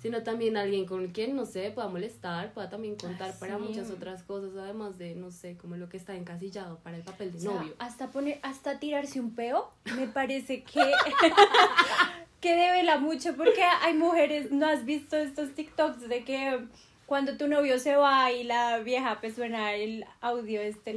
Sino 0.00 0.22
también 0.22 0.56
alguien 0.56 0.86
con 0.86 1.08
quien, 1.08 1.36
no 1.36 1.44
sé, 1.44 1.70
pueda 1.72 1.88
molestar, 1.88 2.52
pueda 2.54 2.70
también 2.70 2.96
contar 2.96 3.38
para 3.38 3.56
sí. 3.56 3.62
muchas 3.62 3.90
otras 3.90 4.22
cosas, 4.22 4.50
además 4.56 4.96
de, 4.96 5.14
no 5.14 5.30
sé, 5.30 5.56
como 5.58 5.76
lo 5.76 5.88
que 5.90 5.98
está 5.98 6.14
encasillado 6.16 6.78
para 6.78 6.96
el 6.96 7.02
papel 7.02 7.32
de 7.32 7.38
O 7.38 7.40
sea, 7.42 7.50
novio. 7.52 7.74
hasta 7.78 8.08
poner, 8.08 8.38
hasta 8.42 8.78
tirarse 8.78 9.20
un 9.20 9.34
peo, 9.34 9.70
me 9.96 10.06
parece 10.08 10.62
que, 10.62 10.80
que 12.40 12.56
devela 12.56 12.98
mucho, 12.98 13.36
porque 13.36 13.62
hay 13.62 13.94
mujeres, 13.94 14.50
¿no 14.50 14.66
has 14.66 14.84
visto 14.86 15.16
estos 15.16 15.54
TikToks 15.54 16.08
de 16.08 16.24
que 16.24 16.60
cuando 17.06 17.36
tu 17.36 17.48
novio 17.48 17.78
se 17.78 17.96
va 17.96 18.32
y 18.32 18.44
la 18.44 18.78
vieja 18.78 19.18
pues 19.20 19.34
suena 19.34 19.74
el 19.74 20.06
audio 20.22 20.60
este? 20.62 20.96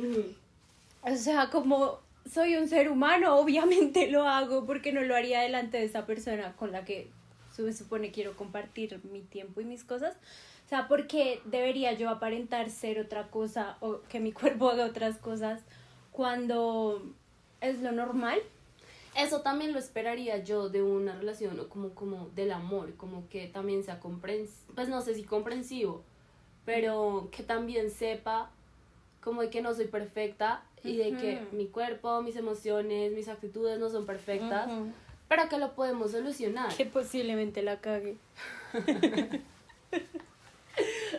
O 1.01 1.15
sea, 1.15 1.49
como 1.49 1.99
soy 2.31 2.55
un 2.55 2.69
ser 2.69 2.89
humano, 2.89 3.35
obviamente 3.35 4.09
lo 4.09 4.27
hago 4.27 4.65
porque 4.65 4.93
no 4.93 5.01
lo 5.01 5.15
haría 5.15 5.41
delante 5.41 5.77
de 5.77 5.85
esa 5.85 6.05
persona 6.05 6.53
con 6.55 6.71
la 6.71 6.85
que 6.85 7.09
se 7.55 7.73
supone 7.73 8.11
quiero 8.11 8.35
compartir 8.35 8.99
mi 9.11 9.21
tiempo 9.21 9.61
y 9.61 9.65
mis 9.65 9.83
cosas. 9.83 10.15
O 10.65 10.69
sea, 10.69 10.87
porque 10.87 11.41
debería 11.45 11.93
yo 11.93 12.09
aparentar 12.09 12.69
ser 12.69 12.99
otra 12.99 13.29
cosa 13.29 13.77
o 13.79 14.01
que 14.09 14.19
mi 14.19 14.31
cuerpo 14.33 14.69
haga 14.69 14.85
otras 14.85 15.17
cosas 15.17 15.61
cuando 16.11 17.03
es 17.61 17.79
lo 17.81 17.91
normal. 17.91 18.39
Eso 19.15 19.41
también 19.41 19.73
lo 19.73 19.79
esperaría 19.79 20.43
yo 20.43 20.69
de 20.69 20.81
una 20.81 21.15
relación 21.15 21.59
o 21.59 21.69
como, 21.69 21.89
como 21.89 22.29
del 22.29 22.51
amor, 22.51 22.95
como 22.95 23.29
que 23.29 23.47
también 23.47 23.83
sea 23.83 23.99
comprensivo, 23.99 24.73
pues 24.73 24.89
no 24.89 25.01
sé 25.01 25.13
si 25.13 25.23
comprensivo, 25.23 26.03
pero 26.65 27.29
que 27.31 27.43
también 27.43 27.91
sepa 27.91 28.49
como 29.21 29.41
de 29.41 29.51
que 29.51 29.61
no 29.61 29.73
soy 29.75 29.85
perfecta 29.85 30.63
y 30.83 30.97
de 30.97 31.15
que 31.15 31.41
Ujú. 31.45 31.55
mi 31.55 31.67
cuerpo, 31.67 32.23
mis 32.23 32.35
emociones, 32.35 33.13
mis 33.13 33.29
actitudes 33.29 33.79
no 33.79 33.89
son 33.89 34.07
perfectas, 34.07 34.71
Ujú. 34.71 34.91
Pero 35.27 35.49
que 35.49 35.57
lo 35.57 35.73
podemos 35.73 36.11
solucionar. 36.11 36.75
Que 36.75 36.85
posiblemente 36.85 37.61
la 37.63 37.79
cague. 37.79 38.17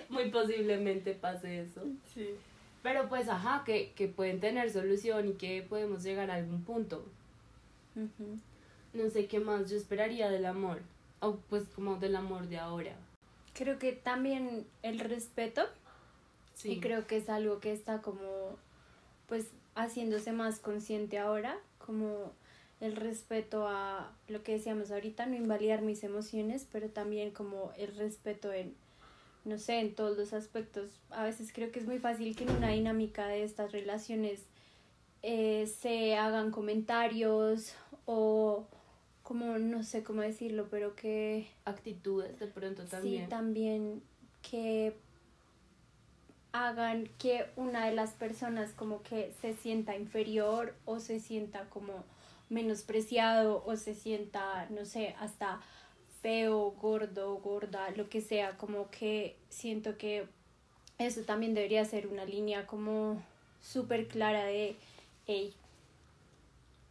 Muy 0.08 0.30
posiblemente 0.30 1.14
pase 1.14 1.60
eso. 1.62 1.82
Sí. 2.12 2.30
Pero 2.82 3.08
pues, 3.08 3.28
ajá, 3.28 3.62
que, 3.64 3.92
que 3.92 4.08
pueden 4.08 4.40
tener 4.40 4.70
solución 4.70 5.28
y 5.28 5.32
que 5.32 5.62
podemos 5.62 6.02
llegar 6.02 6.30
a 6.30 6.34
algún 6.34 6.62
punto. 6.64 7.04
No 8.92 9.08
sé 9.10 9.26
qué 9.26 9.40
más 9.40 9.70
yo 9.70 9.76
esperaría 9.76 10.30
del 10.30 10.46
amor. 10.46 10.82
O 11.20 11.36
pues 11.48 11.64
como 11.74 11.96
del 11.96 12.16
amor 12.16 12.48
de 12.48 12.58
ahora. 12.58 12.94
Creo 13.54 13.78
que 13.78 13.92
también 13.92 14.66
el 14.82 15.00
respeto. 15.00 15.62
Sí. 16.54 16.72
Y 16.72 16.80
creo 16.80 17.06
que 17.06 17.16
es 17.16 17.28
algo 17.28 17.60
que 17.60 17.72
está 17.72 18.02
como, 18.02 18.56
pues, 19.28 19.46
haciéndose 19.74 20.32
más 20.32 20.58
consciente 20.58 21.18
ahora. 21.18 21.56
Como 21.78 22.32
el 22.80 22.96
respeto 22.96 23.66
a 23.68 24.12
lo 24.28 24.42
que 24.42 24.52
decíamos 24.52 24.90
ahorita, 24.90 25.26
no 25.26 25.36
invalidar 25.36 25.82
mis 25.82 26.04
emociones, 26.04 26.66
pero 26.70 26.88
también 26.88 27.30
como 27.30 27.72
el 27.76 27.94
respeto 27.96 28.52
en, 28.52 28.74
no 29.44 29.58
sé, 29.58 29.80
en 29.80 29.94
todos 29.94 30.16
los 30.18 30.32
aspectos. 30.32 30.90
A 31.10 31.24
veces 31.24 31.52
creo 31.52 31.70
que 31.72 31.80
es 31.80 31.86
muy 31.86 31.98
fácil 31.98 32.34
que 32.36 32.44
en 32.44 32.50
una 32.50 32.70
dinámica 32.70 33.26
de 33.26 33.44
estas 33.44 33.72
relaciones 33.72 34.40
eh, 35.22 35.66
se 35.80 36.16
hagan 36.16 36.50
comentarios 36.50 37.74
o 38.06 38.66
como 39.22 39.58
no 39.58 39.82
sé 39.82 40.02
cómo 40.02 40.20
decirlo, 40.20 40.68
pero 40.70 40.94
que 40.94 41.48
Actitudes 41.64 42.38
de 42.38 42.46
pronto 42.46 42.84
también. 42.84 43.24
sí 43.24 43.30
también 43.30 44.02
que 44.42 44.94
hagan 46.52 47.08
que 47.18 47.46
una 47.56 47.86
de 47.86 47.94
las 47.94 48.10
personas 48.10 48.72
como 48.72 49.02
que 49.02 49.32
se 49.40 49.54
sienta 49.54 49.96
inferior 49.96 50.74
o 50.84 51.00
se 51.00 51.18
sienta 51.20 51.64
como 51.70 52.04
menospreciado 52.48 53.62
o 53.66 53.76
se 53.76 53.94
sienta, 53.94 54.66
no 54.70 54.84
sé, 54.84 55.14
hasta 55.18 55.60
feo, 56.22 56.70
gordo, 56.72 57.36
gorda, 57.36 57.90
lo 57.90 58.08
que 58.08 58.20
sea, 58.20 58.56
como 58.56 58.90
que 58.90 59.36
siento 59.48 59.96
que 59.98 60.26
eso 60.98 61.22
también 61.22 61.54
debería 61.54 61.84
ser 61.84 62.06
una 62.06 62.24
línea 62.24 62.66
como 62.66 63.22
súper 63.60 64.08
clara 64.08 64.44
de, 64.44 64.76
hey, 65.26 65.54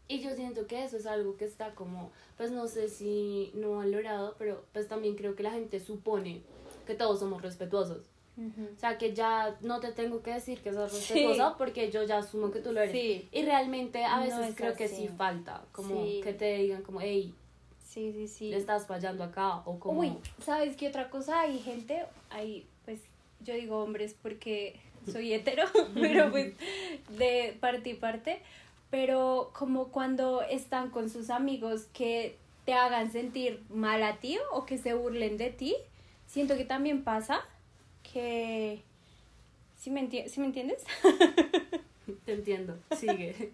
Y 0.08 0.20
yo 0.22 0.36
siento 0.36 0.68
que 0.68 0.84
eso 0.84 0.98
es 0.98 1.06
algo 1.06 1.38
que 1.38 1.46
está 1.46 1.74
como, 1.76 2.12
pues 2.38 2.52
no 2.52 2.68
sé 2.68 2.90
si 2.90 3.52
no 3.56 3.78
valorado, 3.78 4.36
pero 4.38 4.66
pues 4.74 4.88
también 4.88 5.16
creo 5.16 5.36
que 5.36 5.44
la 5.44 5.52
gente 5.52 5.80
supone 5.80 6.42
que 6.86 6.94
todos 6.96 7.20
somos 7.20 7.42
respetuosos. 7.42 8.13
O 8.36 8.80
sea, 8.80 8.98
que 8.98 9.14
ya 9.14 9.56
no 9.62 9.80
te 9.80 9.92
tengo 9.92 10.24
que 10.24 10.34
decir 10.34 10.60
que 10.62 10.74
sos 10.74 10.92
Sí. 10.92 11.14
respetuosa 11.14 11.56
porque 11.58 11.92
yo 11.92 12.04
ya 12.04 12.18
asumo 12.18 12.50
que 12.52 12.60
tú 12.62 12.72
lo 12.72 12.82
eres. 12.82 12.92
Sí. 12.94 13.28
Y 13.32 13.44
realmente 13.44 14.04
a 14.04 14.18
No 14.18 14.24
veces 14.24 14.48
es 14.50 14.56
creo 14.56 14.76
que 14.76 14.86
así. 14.86 14.96
sí 14.96 15.08
falta, 15.08 15.64
como 15.72 16.04
Sí. 16.04 16.22
que 16.24 16.34
te 16.34 16.58
digan 16.58 16.82
como, 16.82 17.00
hey, 17.00 17.34
sí, 17.88 18.12
sí, 18.12 18.28
sí. 18.28 18.50
le 18.50 18.58
estás 18.58 18.88
fallando 18.88 19.24
acá, 19.24 19.58
o 19.66 19.78
como... 19.80 20.00
Uy, 20.00 20.14
¿sabes 20.44 20.76
qué 20.76 20.88
otra 20.88 21.10
cosa? 21.12 21.42
Hay 21.42 21.60
gente, 21.60 22.06
hay, 22.32 22.66
pues, 22.86 23.00
yo 23.42 23.54
digo 23.54 23.84
hombres 23.84 24.16
porque 24.20 24.80
soy 25.12 25.32
hetero, 25.34 25.66
pero 25.94 26.32
pues 26.32 26.54
de 27.10 27.56
parte 27.60 27.92
y 27.92 27.94
parte, 27.94 28.42
pero 28.90 29.52
como 29.54 29.90
cuando 29.90 30.42
están 30.42 30.90
con 30.90 31.10
sus 31.10 31.30
amigos 31.30 31.84
que 31.94 32.36
te 32.66 32.74
hagan 32.74 33.12
sentir 33.12 33.62
mal 33.70 34.02
a 34.02 34.16
ti 34.18 34.40
o 34.54 34.66
que 34.66 34.78
se 34.80 34.94
burlen 34.96 35.38
de 35.38 35.50
ti, 35.52 35.76
siento 36.26 36.56
que 36.58 36.66
también 36.66 37.04
pasa 37.04 37.42
que... 38.14 38.82
¿Sí 39.78 39.90
me, 39.90 40.02
enti- 40.08 40.28
¿sí 40.28 40.40
me 40.40 40.46
entiendes? 40.46 40.84
Te 42.26 42.34
entiendo, 42.34 42.78
sigue. 42.98 43.52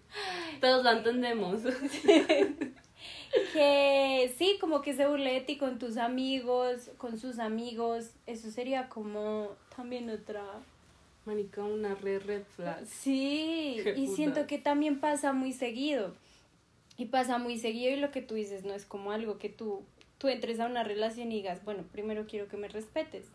Todos 0.60 0.84
lo 0.84 0.90
entendemos. 0.92 1.62
que 3.52 4.32
sí, 4.38 4.58
como 4.60 4.82
que 4.82 4.94
se 4.94 5.06
burle 5.08 5.32
de 5.32 5.40
ti 5.40 5.56
con 5.56 5.78
tus 5.78 5.96
amigos, 5.96 6.90
con 6.98 7.18
sus 7.18 7.38
amigos, 7.38 8.10
eso 8.26 8.50
sería 8.50 8.88
como 8.88 9.48
también 9.74 10.10
otra... 10.10 10.44
Manica, 11.26 11.62
una 11.62 11.94
red 11.94 12.22
red 12.24 12.42
flag. 12.56 12.84
Sí, 12.86 13.78
Qué 13.82 13.94
y 13.96 14.06
siento 14.08 14.46
que 14.46 14.58
también 14.58 15.00
pasa 15.00 15.32
muy 15.32 15.52
seguido. 15.52 16.14
Y 16.96 17.06
pasa 17.06 17.38
muy 17.38 17.58
seguido 17.58 17.92
y 17.92 17.96
lo 18.00 18.10
que 18.10 18.22
tú 18.22 18.34
dices 18.34 18.64
no 18.64 18.74
es 18.74 18.84
como 18.84 19.12
algo 19.12 19.38
que 19.38 19.48
tú, 19.48 19.82
tú 20.18 20.28
entres 20.28 20.60
a 20.60 20.66
una 20.66 20.82
relación 20.82 21.30
y 21.32 21.36
digas, 21.36 21.64
bueno, 21.64 21.84
primero 21.92 22.26
quiero 22.26 22.48
que 22.48 22.56
me 22.56 22.68
respetes. 22.68 23.26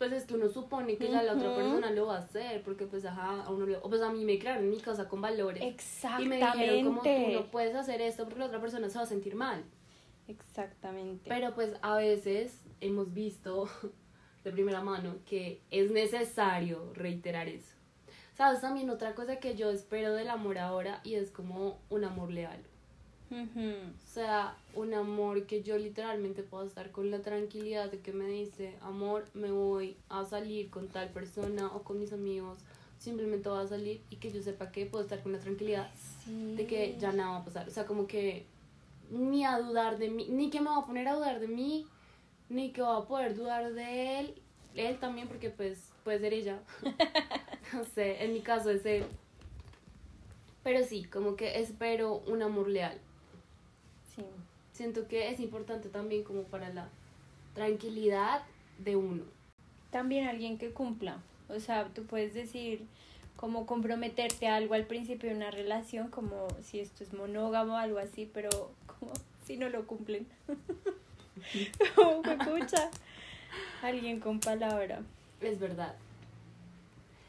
Pues 0.00 0.12
es 0.12 0.24
que 0.24 0.32
uno 0.32 0.48
supone 0.48 0.96
que 0.96 1.10
ya 1.10 1.22
la 1.22 1.34
otra 1.34 1.54
persona 1.54 1.90
lo 1.90 2.06
va 2.06 2.16
a 2.16 2.20
hacer, 2.20 2.62
porque 2.62 2.86
pues 2.86 3.04
ajá, 3.04 3.42
a 3.42 3.50
uno 3.50 3.66
le- 3.66 3.76
o 3.76 3.82
pues 3.82 4.00
a 4.00 4.10
mí 4.10 4.24
me 4.24 4.38
crearon 4.38 4.64
en 4.64 4.70
mi 4.70 4.78
casa 4.80 5.06
con 5.06 5.20
valores. 5.20 5.62
Y 5.62 5.66
Exactamente. 5.66 6.28
me 6.38 6.52
dijeron 6.52 6.84
como 6.86 7.02
tú 7.02 7.08
no 7.34 7.50
puedes 7.50 7.74
hacer 7.76 8.00
esto 8.00 8.24
porque 8.24 8.38
la 8.38 8.46
otra 8.46 8.62
persona 8.62 8.88
se 8.88 8.96
va 8.96 9.04
a 9.04 9.06
sentir 9.06 9.34
mal. 9.34 9.62
Exactamente. 10.26 11.28
Pero 11.28 11.54
pues 11.54 11.74
a 11.82 11.96
veces 11.96 12.62
hemos 12.80 13.12
visto 13.12 13.68
de 14.44 14.52
primera 14.52 14.80
mano 14.80 15.16
que 15.26 15.60
es 15.70 15.90
necesario 15.90 16.92
reiterar 16.94 17.48
eso. 17.48 17.74
¿Sabes? 18.32 18.62
También 18.62 18.88
otra 18.88 19.14
cosa 19.14 19.36
que 19.38 19.54
yo 19.54 19.68
espero 19.70 20.14
del 20.14 20.30
amor 20.30 20.56
ahora 20.56 21.02
y 21.04 21.16
es 21.16 21.30
como 21.30 21.78
un 21.90 22.04
amor 22.04 22.30
leal. 22.30 22.62
O 23.30 24.12
sea, 24.12 24.56
un 24.74 24.92
amor 24.94 25.46
que 25.46 25.62
yo 25.62 25.78
literalmente 25.78 26.42
puedo 26.42 26.64
estar 26.64 26.90
con 26.90 27.10
la 27.10 27.20
tranquilidad 27.20 27.90
de 27.90 28.00
que 28.00 28.12
me 28.12 28.26
dice, 28.26 28.74
amor, 28.82 29.24
me 29.34 29.50
voy 29.52 29.96
a 30.08 30.24
salir 30.24 30.68
con 30.70 30.88
tal 30.88 31.08
persona 31.10 31.68
o 31.68 31.82
con 31.82 32.00
mis 32.00 32.12
amigos, 32.12 32.58
simplemente 32.98 33.48
voy 33.48 33.64
a 33.64 33.68
salir 33.68 34.00
y 34.10 34.16
que 34.16 34.30
yo 34.32 34.42
sepa 34.42 34.72
que 34.72 34.84
puedo 34.86 35.04
estar 35.04 35.22
con 35.22 35.32
la 35.32 35.38
tranquilidad 35.38 35.88
Sí. 36.24 36.54
de 36.56 36.66
que 36.66 36.96
ya 36.98 37.12
nada 37.12 37.30
va 37.30 37.36
a 37.38 37.44
pasar. 37.44 37.68
O 37.68 37.70
sea, 37.70 37.86
como 37.86 38.06
que 38.06 38.44
ni 39.10 39.44
a 39.44 39.58
dudar 39.58 39.98
de 39.98 40.08
mí, 40.10 40.26
ni 40.28 40.50
que 40.50 40.60
me 40.60 40.66
va 40.70 40.78
a 40.78 40.86
poner 40.86 41.06
a 41.08 41.14
dudar 41.14 41.40
de 41.40 41.48
mí, 41.48 41.86
ni 42.48 42.72
que 42.72 42.82
va 42.82 42.96
a 42.98 43.06
poder 43.06 43.36
dudar 43.36 43.72
de 43.74 44.20
él, 44.20 44.34
él 44.74 44.98
también, 44.98 45.28
porque 45.28 45.50
pues 45.50 45.78
puede 46.04 46.18
ser 46.18 46.32
ella. 46.34 46.58
no 47.72 47.84
sé, 47.84 48.24
en 48.24 48.32
mi 48.32 48.40
caso 48.40 48.70
es 48.70 48.84
él. 48.84 49.04
Pero 50.62 50.84
sí, 50.84 51.04
como 51.04 51.36
que 51.36 51.58
espero 51.60 52.22
un 52.26 52.42
amor 52.42 52.68
leal. 52.68 52.98
Sí. 54.14 54.22
Siento 54.72 55.06
que 55.08 55.30
es 55.30 55.40
importante 55.40 55.88
también 55.88 56.24
como 56.24 56.42
para 56.44 56.70
la 56.70 56.88
tranquilidad 57.54 58.42
de 58.78 58.96
uno. 58.96 59.24
También 59.90 60.28
alguien 60.28 60.58
que 60.58 60.70
cumpla. 60.70 61.18
O 61.48 61.58
sea, 61.60 61.88
tú 61.88 62.04
puedes 62.04 62.34
decir 62.34 62.86
como 63.36 63.66
comprometerte 63.66 64.48
a 64.48 64.56
algo 64.56 64.74
al 64.74 64.84
principio 64.86 65.30
de 65.30 65.36
una 65.36 65.50
relación, 65.50 66.08
como 66.08 66.48
si 66.62 66.78
esto 66.80 67.02
es 67.02 67.12
monógamo 67.12 67.74
o 67.74 67.76
algo 67.76 67.98
así, 67.98 68.30
pero 68.32 68.50
como 68.86 69.12
si 69.46 69.56
no 69.56 69.68
lo 69.68 69.86
cumplen. 69.86 70.26
como 71.94 72.22
escucha 72.22 72.90
alguien 73.82 74.20
con 74.20 74.40
palabra. 74.40 75.00
Es 75.40 75.58
verdad. 75.58 75.94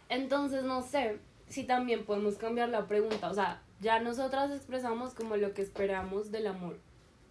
Entonces, 0.10 0.64
no 0.64 0.82
sé 0.82 1.18
si 1.48 1.64
también 1.64 2.04
podemos 2.06 2.36
cambiar 2.36 2.70
la 2.70 2.88
pregunta. 2.88 3.30
O 3.30 3.34
sea, 3.34 3.62
ya 3.82 4.00
nosotras 4.00 4.52
expresamos 4.52 5.14
como 5.14 5.36
lo 5.36 5.54
que 5.54 5.62
esperamos 5.62 6.32
del 6.32 6.48
amor. 6.48 6.78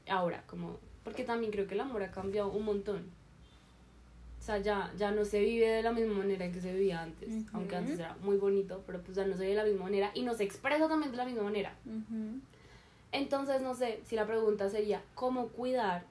Ahora, 0.08 0.42
como... 0.46 0.78
Porque 1.04 1.24
también 1.24 1.52
creo 1.52 1.66
que 1.66 1.74
el 1.74 1.80
amor 1.80 2.02
ha 2.02 2.10
cambiado 2.10 2.50
un 2.50 2.64
montón. 2.64 3.10
O 4.38 4.42
sea, 4.42 4.58
ya, 4.58 4.92
ya 4.98 5.12
no 5.12 5.24
se 5.24 5.40
vive 5.40 5.68
de 5.68 5.82
la 5.82 5.92
misma 5.92 6.14
manera 6.14 6.50
que 6.50 6.60
se 6.60 6.72
vivía 6.72 7.02
antes. 7.02 7.28
Aunque 7.52 7.76
antes 7.76 7.98
era 7.98 8.16
muy 8.22 8.36
bonito, 8.36 8.82
pero 8.86 9.00
pues 9.00 9.16
ya 9.16 9.26
no 9.26 9.36
se 9.36 9.42
vive 9.42 9.50
de 9.50 9.62
la 9.62 9.64
misma 9.64 9.84
manera. 9.84 10.10
Y 10.14 10.22
no 10.22 10.34
se 10.34 10.44
expresa 10.44 10.88
también 10.88 11.12
de 11.12 11.16
la 11.16 11.24
misma 11.24 11.44
manera. 11.44 11.74
Entonces, 13.12 13.62
no 13.62 13.74
sé 13.74 14.00
si 14.06 14.16
la 14.16 14.26
pregunta 14.26 14.68
sería, 14.68 15.02
¿cómo 15.14 15.48
cuidar 15.48 16.04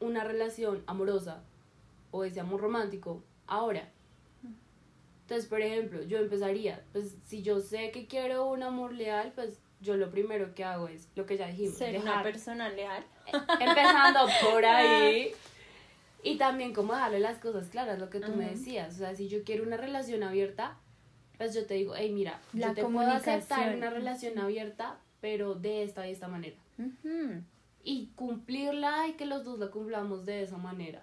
una 0.00 0.24
relación 0.24 0.82
amorosa 0.86 1.42
o 2.10 2.24
ese 2.24 2.40
amor 2.40 2.60
romántico 2.60 3.22
ahora? 3.46 3.90
Entonces, 5.28 5.46
por 5.46 5.60
ejemplo, 5.60 6.02
yo 6.04 6.16
empezaría, 6.20 6.82
pues 6.92 7.14
si 7.26 7.42
yo 7.42 7.60
sé 7.60 7.90
que 7.90 8.06
quiero 8.06 8.46
un 8.46 8.62
amor 8.62 8.94
leal, 8.94 9.30
pues 9.34 9.58
yo 9.78 9.94
lo 9.98 10.10
primero 10.10 10.54
que 10.54 10.64
hago 10.64 10.88
es 10.88 11.06
lo 11.16 11.26
que 11.26 11.36
ya 11.36 11.48
dijimos, 11.48 11.76
Ser 11.76 11.98
una 12.00 12.22
persona 12.22 12.70
leal. 12.70 13.04
empezando 13.60 14.20
por 14.50 14.64
ahí. 14.64 15.32
Y 16.22 16.38
también 16.38 16.72
como 16.72 16.94
dejarle 16.94 17.20
las 17.20 17.36
cosas 17.40 17.68
claras, 17.68 17.98
lo 17.98 18.08
que 18.08 18.20
tú 18.20 18.32
me 18.32 18.48
decías. 18.48 18.94
O 18.94 18.98
sea, 19.00 19.14
si 19.14 19.28
yo 19.28 19.44
quiero 19.44 19.64
una 19.64 19.76
relación 19.76 20.22
abierta, 20.22 20.78
pues 21.36 21.52
yo 21.54 21.66
te 21.66 21.74
digo, 21.74 21.92
hey, 21.94 22.10
mira, 22.10 22.40
La 22.54 22.68
yo 22.68 22.74
te 22.76 22.84
puedo 22.86 23.10
aceptar 23.10 23.76
una 23.76 23.90
relación 23.90 24.38
abierta, 24.38 24.98
pero 25.20 25.56
de 25.56 25.82
esta 25.82 26.08
y 26.08 26.12
esta 26.12 26.28
manera. 26.28 26.56
Y 27.84 28.06
cumplirla 28.16 29.08
y 29.08 29.12
que 29.12 29.26
los 29.26 29.44
dos 29.44 29.58
la 29.58 29.70
cumplamos 29.70 30.24
de 30.24 30.40
esa 30.42 30.56
manera. 30.56 31.02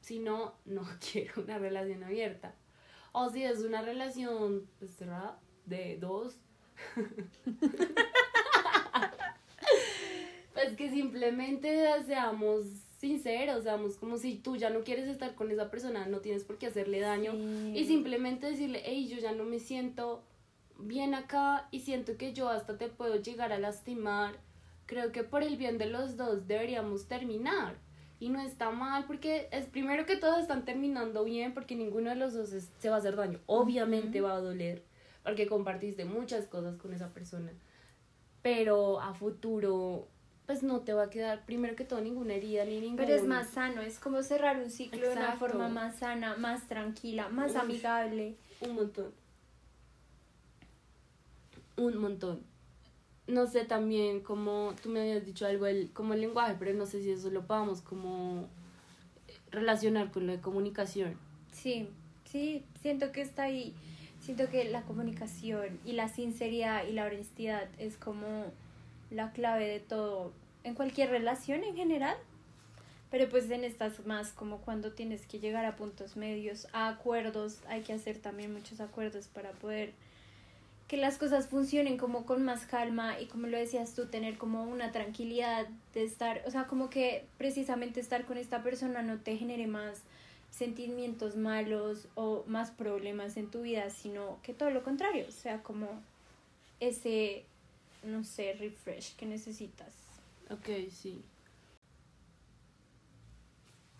Si 0.00 0.18
no, 0.18 0.54
no 0.64 0.82
quiero 1.12 1.40
una 1.44 1.56
relación 1.58 2.02
abierta. 2.02 2.52
O 3.12 3.30
si 3.30 3.42
es 3.44 3.60
una 3.60 3.82
relación 3.82 4.66
pues, 4.78 4.92
cerrada 4.92 5.38
de 5.66 5.98
dos. 5.98 6.36
pues 10.54 10.76
que 10.76 10.90
simplemente 10.90 11.86
seamos 12.06 12.64
sinceros, 12.98 13.64
seamos 13.64 13.96
como 13.96 14.18
si 14.18 14.36
tú 14.36 14.56
ya 14.56 14.70
no 14.70 14.84
quieres 14.84 15.08
estar 15.08 15.34
con 15.34 15.50
esa 15.50 15.70
persona, 15.70 16.06
no 16.06 16.20
tienes 16.20 16.44
por 16.44 16.58
qué 16.58 16.66
hacerle 16.66 17.00
daño. 17.00 17.32
Sí. 17.32 17.72
Y 17.76 17.84
simplemente 17.86 18.46
decirle, 18.46 18.82
hey, 18.84 19.08
yo 19.08 19.18
ya 19.18 19.32
no 19.32 19.44
me 19.44 19.58
siento 19.58 20.22
bien 20.78 21.14
acá 21.14 21.68
y 21.70 21.80
siento 21.80 22.16
que 22.16 22.32
yo 22.32 22.48
hasta 22.48 22.78
te 22.78 22.88
puedo 22.88 23.16
llegar 23.16 23.52
a 23.52 23.58
lastimar. 23.58 24.38
creo 24.86 25.12
que 25.12 25.22
por 25.22 25.42
el 25.44 25.56
bien 25.56 25.78
de 25.78 25.86
los 25.86 26.16
dos 26.16 26.48
deberíamos 26.48 27.06
terminar. 27.06 27.76
Y 28.20 28.28
no 28.28 28.40
está 28.42 28.70
mal 28.70 29.06
porque 29.06 29.48
es 29.50 29.64
primero 29.66 30.04
que 30.06 30.14
todos 30.16 30.38
están 30.40 30.64
terminando 30.66 31.24
bien 31.24 31.54
porque 31.54 31.74
ninguno 31.74 32.10
de 32.10 32.16
los 32.16 32.34
dos 32.34 32.52
es- 32.52 32.70
se 32.78 32.90
va 32.90 32.96
a 32.96 32.98
hacer 32.98 33.16
daño. 33.16 33.40
Obviamente 33.46 34.20
va 34.20 34.34
a 34.34 34.40
doler 34.40 34.82
porque 35.24 35.46
compartiste 35.46 36.04
muchas 36.04 36.46
cosas 36.46 36.76
con 36.76 36.92
esa 36.92 37.08
persona. 37.08 37.50
Pero 38.42 39.00
a 39.00 39.14
futuro, 39.14 40.06
pues 40.46 40.62
no 40.62 40.80
te 40.80 40.92
va 40.92 41.04
a 41.04 41.10
quedar 41.10 41.44
primero 41.46 41.76
que 41.76 41.84
todo 41.84 42.00
ninguna 42.02 42.34
herida 42.34 42.64
ni 42.66 42.80
ningún... 42.80 42.96
Pero 42.96 43.14
es 43.14 43.24
más 43.24 43.48
sano, 43.50 43.80
es 43.80 43.98
como 43.98 44.22
cerrar 44.22 44.58
un 44.58 44.70
ciclo 44.70 45.00
de 45.08 45.12
una 45.14 45.32
forma 45.32 45.68
más 45.68 45.96
sana, 45.96 46.36
más 46.36 46.68
tranquila, 46.68 47.28
más 47.30 47.54
amigable. 47.56 48.36
Un 48.60 48.74
montón. 48.74 49.12
Un 51.76 51.96
montón. 51.96 52.49
No 53.30 53.46
sé 53.46 53.64
también 53.64 54.20
como 54.20 54.74
tú 54.82 54.88
me 54.88 55.00
habías 55.00 55.24
dicho 55.24 55.46
algo 55.46 55.66
el, 55.66 55.90
como 55.92 56.14
el 56.14 56.20
lenguaje, 56.20 56.56
pero 56.58 56.74
no 56.74 56.84
sé 56.84 57.02
si 57.02 57.10
eso 57.10 57.30
lo 57.30 57.46
podamos 57.46 57.80
como 57.80 58.48
relacionar 59.50 60.10
con 60.10 60.26
lo 60.26 60.32
de 60.32 60.40
comunicación. 60.40 61.16
Sí, 61.52 61.88
sí, 62.24 62.64
siento 62.82 63.12
que 63.12 63.22
está 63.22 63.44
ahí. 63.44 63.74
Siento 64.20 64.48
que 64.50 64.64
la 64.64 64.82
comunicación 64.82 65.78
y 65.84 65.92
la 65.92 66.08
sinceridad 66.08 66.86
y 66.86 66.92
la 66.92 67.06
honestidad 67.06 67.68
es 67.78 67.96
como 67.96 68.46
la 69.10 69.32
clave 69.32 69.66
de 69.66 69.80
todo, 69.80 70.32
en 70.62 70.74
cualquier 70.74 71.10
relación 71.10 71.64
en 71.64 71.76
general. 71.76 72.16
Pero 73.10 73.28
pues 73.28 73.50
en 73.50 73.64
estas 73.64 74.06
más 74.06 74.32
como 74.32 74.58
cuando 74.58 74.92
tienes 74.92 75.26
que 75.26 75.40
llegar 75.40 75.64
a 75.64 75.76
puntos 75.76 76.16
medios, 76.16 76.68
a 76.72 76.88
acuerdos, 76.88 77.58
hay 77.68 77.82
que 77.82 77.92
hacer 77.92 78.18
también 78.18 78.52
muchos 78.52 78.80
acuerdos 78.80 79.26
para 79.26 79.50
poder 79.52 79.92
que 80.90 80.96
las 80.96 81.18
cosas 81.18 81.46
funcionen 81.46 81.96
como 81.96 82.26
con 82.26 82.42
más 82.44 82.66
calma 82.66 83.20
y 83.20 83.26
como 83.26 83.46
lo 83.46 83.56
decías 83.56 83.94
tú, 83.94 84.06
tener 84.06 84.38
como 84.38 84.64
una 84.64 84.90
tranquilidad 84.90 85.68
de 85.94 86.02
estar, 86.02 86.42
o 86.48 86.50
sea, 86.50 86.66
como 86.66 86.90
que 86.90 87.26
precisamente 87.38 88.00
estar 88.00 88.24
con 88.24 88.36
esta 88.36 88.64
persona 88.64 89.00
no 89.00 89.20
te 89.20 89.36
genere 89.36 89.68
más 89.68 90.02
sentimientos 90.50 91.36
malos 91.36 92.08
o 92.16 92.42
más 92.48 92.72
problemas 92.72 93.36
en 93.36 93.52
tu 93.52 93.62
vida, 93.62 93.88
sino 93.90 94.40
que 94.42 94.52
todo 94.52 94.70
lo 94.70 94.82
contrario, 94.82 95.26
o 95.28 95.30
sea, 95.30 95.62
como 95.62 95.86
ese, 96.80 97.44
no 98.02 98.24
sé, 98.24 98.54
refresh 98.54 99.14
que 99.14 99.26
necesitas. 99.26 99.94
Ok, 100.50 100.90
sí. 100.90 101.22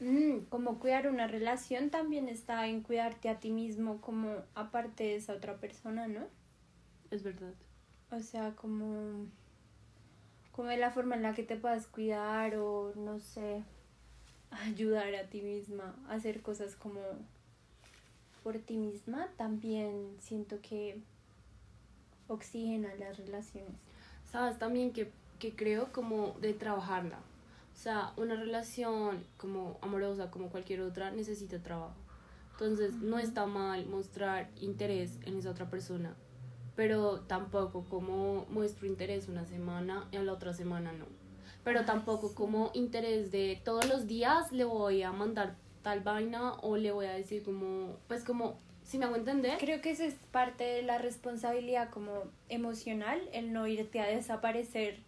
Mm, 0.00 0.46
como 0.48 0.80
cuidar 0.80 1.08
una 1.08 1.28
relación 1.28 1.90
también 1.90 2.28
está 2.28 2.66
en 2.66 2.80
cuidarte 2.80 3.28
a 3.28 3.38
ti 3.38 3.52
mismo 3.52 4.00
como 4.00 4.38
aparte 4.56 5.04
de 5.04 5.14
esa 5.14 5.34
otra 5.34 5.58
persona, 5.58 6.08
¿no? 6.08 6.39
Es 7.10 7.22
verdad. 7.22 7.54
O 8.10 8.20
sea, 8.20 8.54
como, 8.56 9.26
como 10.52 10.70
la 10.70 10.90
forma 10.90 11.16
en 11.16 11.22
la 11.22 11.34
que 11.34 11.42
te 11.42 11.56
puedas 11.56 11.86
cuidar 11.86 12.56
o 12.56 12.92
no 12.96 13.18
sé, 13.20 13.62
ayudar 14.50 15.14
a 15.14 15.28
ti 15.28 15.42
misma 15.42 15.94
hacer 16.08 16.42
cosas 16.42 16.74
como 16.76 17.00
por 18.42 18.58
ti 18.58 18.76
misma, 18.76 19.28
también 19.36 20.16
siento 20.20 20.60
que 20.62 21.00
oxigena 22.28 22.94
las 22.94 23.18
relaciones. 23.18 23.76
Sabes 24.30 24.58
también 24.58 24.92
que, 24.92 25.10
que 25.38 25.54
creo 25.54 25.92
como 25.92 26.36
de 26.40 26.54
trabajarla. 26.54 27.18
O 27.74 27.76
sea, 27.76 28.12
una 28.16 28.36
relación 28.36 29.24
como 29.36 29.78
amorosa, 29.82 30.30
como 30.30 30.48
cualquier 30.48 30.80
otra, 30.80 31.10
necesita 31.10 31.58
trabajo. 31.58 31.94
Entonces, 32.52 32.94
no 32.94 33.18
está 33.18 33.46
mal 33.46 33.86
mostrar 33.86 34.50
interés 34.60 35.18
en 35.24 35.38
esa 35.38 35.50
otra 35.50 35.70
persona, 35.70 36.14
pero 36.80 37.20
tampoco 37.20 37.84
como 37.90 38.46
muestro 38.48 38.86
interés 38.86 39.28
una 39.28 39.44
semana 39.44 40.08
y 40.12 40.16
a 40.16 40.22
la 40.22 40.32
otra 40.32 40.54
semana 40.54 40.92
no. 40.92 41.04
Pero 41.62 41.80
Ay, 41.80 41.84
tampoco 41.84 42.34
como 42.34 42.70
interés 42.72 43.30
de 43.30 43.60
todos 43.62 43.84
los 43.86 44.06
días 44.06 44.50
le 44.50 44.64
voy 44.64 45.02
a 45.02 45.12
mandar 45.12 45.56
tal 45.82 46.00
vaina 46.00 46.54
o 46.62 46.78
le 46.78 46.90
voy 46.90 47.04
a 47.04 47.12
decir 47.12 47.42
como, 47.42 47.98
pues 48.08 48.24
como, 48.24 48.58
si 48.82 48.96
me 48.96 49.04
hago 49.04 49.16
entender. 49.16 49.58
Creo 49.58 49.82
que 49.82 49.90
eso 49.90 50.04
es 50.04 50.14
parte 50.30 50.64
de 50.64 50.80
la 50.80 50.96
responsabilidad 50.96 51.90
como 51.90 52.22
emocional, 52.48 53.20
el 53.34 53.52
no 53.52 53.66
irte 53.66 54.00
a 54.00 54.06
desaparecer 54.06 55.00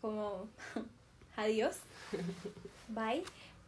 como 0.00 0.48
adiós, 1.36 1.76
bye. 2.88 3.22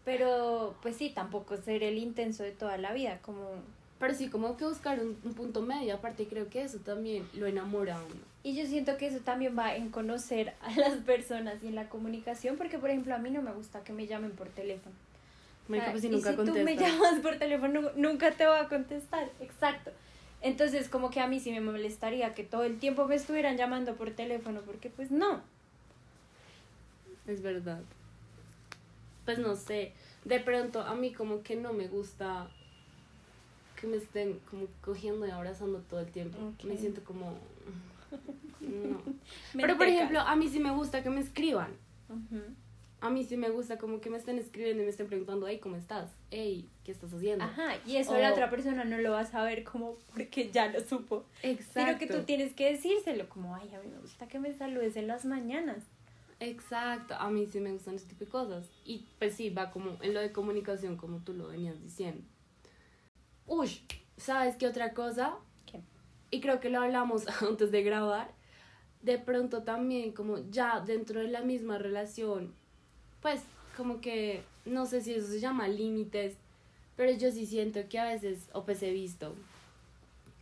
Pero 0.05 0.75
pues 0.83 0.97
sí, 0.97 1.11
tampoco 1.11 1.57
ser 1.59 1.85
el 1.85 1.99
intenso 1.99 2.43
de 2.43 2.51
toda 2.51 2.77
la 2.77 2.93
vida, 2.93 3.21
como... 3.23 3.53
Pero 3.99 4.15
sí, 4.15 4.29
como 4.29 4.57
que 4.57 4.65
buscar 4.65 5.01
un, 5.01 5.17
un 5.25 5.35
punto 5.35 5.63
medio, 5.63 5.95
aparte 5.95 6.27
creo 6.27 6.49
que 6.51 6.63
eso 6.63 6.79
también 6.79 7.27
lo 7.35 7.47
enamora 7.47 7.97
a 7.97 8.05
uno. 8.05 8.21
Y 8.43 8.55
yo 8.55 8.67
siento 8.67 8.97
que 8.97 9.07
eso 9.07 9.21
también 9.21 9.57
va 9.59 9.75
en 9.75 9.91
conocer 9.91 10.55
a 10.61 10.71
las 10.77 10.97
personas 10.99 11.63
y 11.63 11.69
en 11.69 11.75
la 11.75 11.89
comunicación, 11.89 12.57
porque 12.57 12.79
por 12.79 12.91
ejemplo 12.91 13.15
a 13.15 13.19
mí 13.19 13.31
no 13.31 13.43
me 13.43 13.53
gusta 13.53 13.83
que 13.83 13.93
me 13.93 14.07
llamen 14.07 14.33
por 14.33 14.49
teléfono. 14.49 14.95
Marica, 15.69 15.89
Ah, 15.89 15.91
pues 15.93 16.03
si 16.03 16.09
y 16.09 16.11
nunca 16.11 16.31
si 16.31 16.37
tú 16.37 16.53
me 16.53 16.77
llamas 16.77 17.21
por 17.21 17.39
teléfono, 17.39 17.91
nunca 17.97 18.31
te 18.31 18.47
voy 18.47 18.59
a 18.59 18.69
contestar. 18.69 19.29
Exacto. 19.41 19.91
Entonces, 20.43 20.89
como 20.89 21.11
que 21.11 21.19
a 21.21 21.27
mí 21.27 21.41
sí 21.41 21.51
me 21.51 21.61
molestaría 21.61 22.35
que 22.35 22.45
todo 22.45 22.63
el 22.65 22.79
tiempo 22.79 23.07
me 23.07 23.17
estuvieran 23.17 23.57
llamando 23.57 23.97
por 23.97 24.11
teléfono, 24.13 24.61
porque 24.61 24.91
pues 24.91 25.11
no. 25.11 25.41
Es 27.27 27.43
verdad. 27.43 27.81
Pues 29.25 29.39
no 29.41 29.57
sé, 29.57 29.93
de 30.25 30.39
pronto 30.39 30.83
a 30.83 30.95
mí 30.95 31.13
como 31.13 31.43
que 31.43 31.57
no 31.57 31.73
me 31.73 31.89
gusta 31.89 32.49
que 33.81 33.87
me 33.87 33.97
estén 33.99 34.41
como 34.51 34.67
cogiendo 34.81 35.27
y 35.27 35.31
abrazando 35.31 35.79
todo 35.81 36.01
el 36.01 36.11
tiempo. 36.11 36.39
Me 36.65 36.77
siento 36.77 37.03
como... 37.05 37.39
No. 38.61 39.01
Pero 39.53 39.77
por 39.77 39.87
ejemplo, 39.87 40.21
a 40.21 40.35
mí 40.37 40.49
sí 40.49 40.59
me 40.61 40.71
gusta 40.73 41.03
que 41.03 41.11
me 41.11 41.21
escriban. 41.21 41.71
A 43.01 43.11
mí 43.11 43.25
sí 43.25 43.37
me 43.37 43.51
gusta 43.51 43.77
como 43.79 44.01
que 44.01 44.09
me 44.11 44.17
estén 44.17 44.39
escribiendo 44.39 44.83
y 44.83 44.87
me 44.87 44.91
estén 44.91 45.07
preguntando, 45.07 45.47
hey, 45.47 45.59
¿cómo 45.63 45.77
estás? 45.77 46.11
Hey, 46.31 46.67
¿qué 46.83 46.93
estás 46.93 47.13
haciendo? 47.13 47.45
Ajá, 47.45 47.75
y 47.87 47.97
eso 47.97 48.13
O- 48.13 48.19
la 48.19 48.33
otra 48.33 48.49
persona 48.49 48.85
no 48.85 48.97
lo 48.99 49.13
va 49.13 49.21
a 49.21 49.27
saber 49.27 49.65
como 49.65 49.97
porque 50.15 50.51
ya 50.51 50.69
lo 50.69 50.81
supo. 50.81 51.27
Exacto. 51.43 51.81
Sino 51.81 51.99
que 51.99 52.07
tú 52.07 52.25
tienes 52.25 52.55
que 52.55 52.73
decírselo, 52.73 53.29
como, 53.29 53.55
ay, 53.55 53.69
a 53.75 53.81
mí 53.81 53.89
me 53.93 53.99
gusta 54.01 54.27
que 54.29 54.39
me 54.41 54.55
saludes 54.55 54.97
en 54.97 55.07
las 55.09 55.25
mañanas. 55.27 55.85
Exacto, 56.41 57.15
a 57.15 57.31
mí 57.31 57.47
sí 57.47 57.61
me 57.61 57.73
gustan 57.73 57.95
ese 57.97 58.07
tipo 58.07 58.25
de 58.25 58.31
cosas. 58.31 58.67
Y 58.85 59.07
pues 59.19 59.35
sí, 59.35 59.51
va 59.51 59.71
como 59.71 59.99
en 60.03 60.15
lo 60.15 60.21
de 60.21 60.33
comunicación, 60.33 60.97
como 60.97 61.19
tú 61.19 61.35
lo 61.35 61.49
venías 61.49 61.81
diciendo. 61.83 62.23
Uy, 63.47 63.71
¿sabes 64.17 64.57
qué 64.57 64.67
otra 64.67 64.93
cosa? 64.93 65.37
¿Qué? 65.67 65.81
Y 66.31 66.41
creo 66.41 66.61
que 66.61 66.71
lo 66.71 66.81
hablamos 66.81 67.25
antes 67.43 67.71
de 67.71 67.83
grabar. 67.83 68.31
De 69.03 69.19
pronto 69.19 69.63
también, 69.63 70.13
como 70.13 70.39
ya 70.51 70.81
dentro 70.81 71.21
de 71.21 71.29
la 71.29 71.43
misma 71.43 71.79
relación, 71.79 72.53
pues 73.23 73.41
como 73.77 74.01
que, 74.01 74.43
no 74.65 74.87
sé 74.87 75.01
si 75.01 75.15
eso 75.15 75.29
se 75.29 75.39
llama 75.39 75.69
límites, 75.69 76.35
pero 76.97 77.13
yo 77.13 77.31
sí 77.31 77.47
siento 77.47 77.81
que 77.89 77.99
a 77.99 78.07
veces, 78.07 78.49
o 78.53 78.65
pues 78.65 78.83
he 78.83 78.91
visto, 78.91 79.35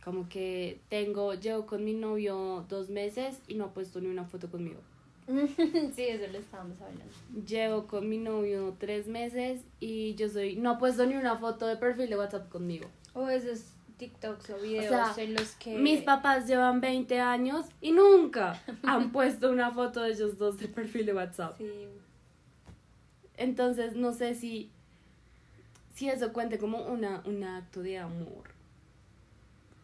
como 0.03 0.29
que 0.29 0.79
tengo, 0.89 1.33
llevo 1.33 1.65
con 1.65 1.83
mi 1.83 1.93
novio 1.93 2.65
dos 2.69 2.89
meses 2.89 3.37
y 3.47 3.55
no 3.55 3.65
ha 3.65 3.73
puesto 3.73 3.99
ni 3.99 4.07
una 4.07 4.25
foto 4.25 4.49
conmigo. 4.49 4.79
sí, 5.95 6.03
eso 6.03 6.31
lo 6.31 6.37
estábamos 6.37 6.79
hablando. 6.81 7.13
Llevo 7.47 7.87
con 7.87 8.07
mi 8.07 8.17
novio 8.17 8.75
tres 8.79 9.07
meses 9.07 9.61
y 9.79 10.15
yo 10.15 10.29
soy, 10.29 10.55
no 10.55 10.71
ha 10.71 10.77
puesto 10.77 11.05
ni 11.05 11.15
una 11.15 11.35
foto 11.37 11.65
de 11.65 11.77
perfil 11.77 12.09
de 12.09 12.17
WhatsApp 12.17 12.49
conmigo. 12.49 12.87
O 13.13 13.27
esos 13.29 13.65
TikToks 13.97 14.49
o 14.51 14.57
videos 14.57 15.15
sea, 15.15 15.23
en 15.23 15.33
los 15.33 15.55
que... 15.55 15.77
Mis 15.77 16.01
papás 16.01 16.47
llevan 16.47 16.79
20 16.79 17.19
años 17.19 17.65
y 17.81 17.91
nunca 17.91 18.61
han 18.83 19.11
puesto 19.11 19.51
una 19.51 19.71
foto 19.71 20.01
de 20.01 20.11
ellos 20.11 20.37
dos 20.37 20.59
de 20.59 20.67
perfil 20.67 21.07
de 21.07 21.13
WhatsApp. 21.13 21.57
Sí. 21.57 21.71
Entonces 23.37 23.95
no 23.95 24.13
sé 24.13 24.35
si, 24.35 24.69
si 25.93 26.09
eso 26.09 26.33
cuente 26.33 26.59
como 26.59 26.83
una, 26.85 27.23
un 27.25 27.43
acto 27.43 27.81
de 27.81 27.97
amor. 27.97 28.54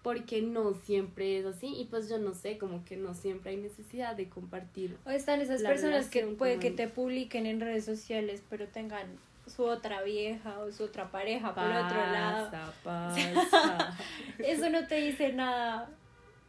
Porque 0.03 0.41
no 0.41 0.73
siempre 0.73 1.37
es 1.37 1.45
así 1.45 1.67
y 1.75 1.85
pues 1.85 2.09
yo 2.09 2.17
no 2.17 2.33
sé, 2.33 2.57
como 2.57 2.83
que 2.85 2.97
no 2.97 3.13
siempre 3.13 3.51
hay 3.51 3.57
necesidad 3.57 4.15
de 4.15 4.29
compartir. 4.29 4.97
O 5.05 5.11
están 5.11 5.41
esas 5.41 5.61
personas 5.61 6.09
que 6.09 6.25
puede 6.25 6.57
que 6.57 6.71
te 6.71 6.87
publiquen 6.87 7.45
en 7.45 7.59
redes 7.61 7.85
sociales, 7.85 8.41
pero 8.49 8.67
tengan 8.67 9.07
su 9.45 9.63
otra 9.63 10.01
vieja 10.01 10.59
o 10.59 10.71
su 10.71 10.85
otra 10.85 11.11
pareja 11.11 11.53
por 11.53 11.65
otro 11.65 11.97
lado. 11.97 12.49
Pasa, 12.49 12.73
pasa. 12.83 13.97
Eso 14.39 14.69
no 14.69 14.87
te 14.87 14.95
dice 14.95 15.33
nada 15.33 15.89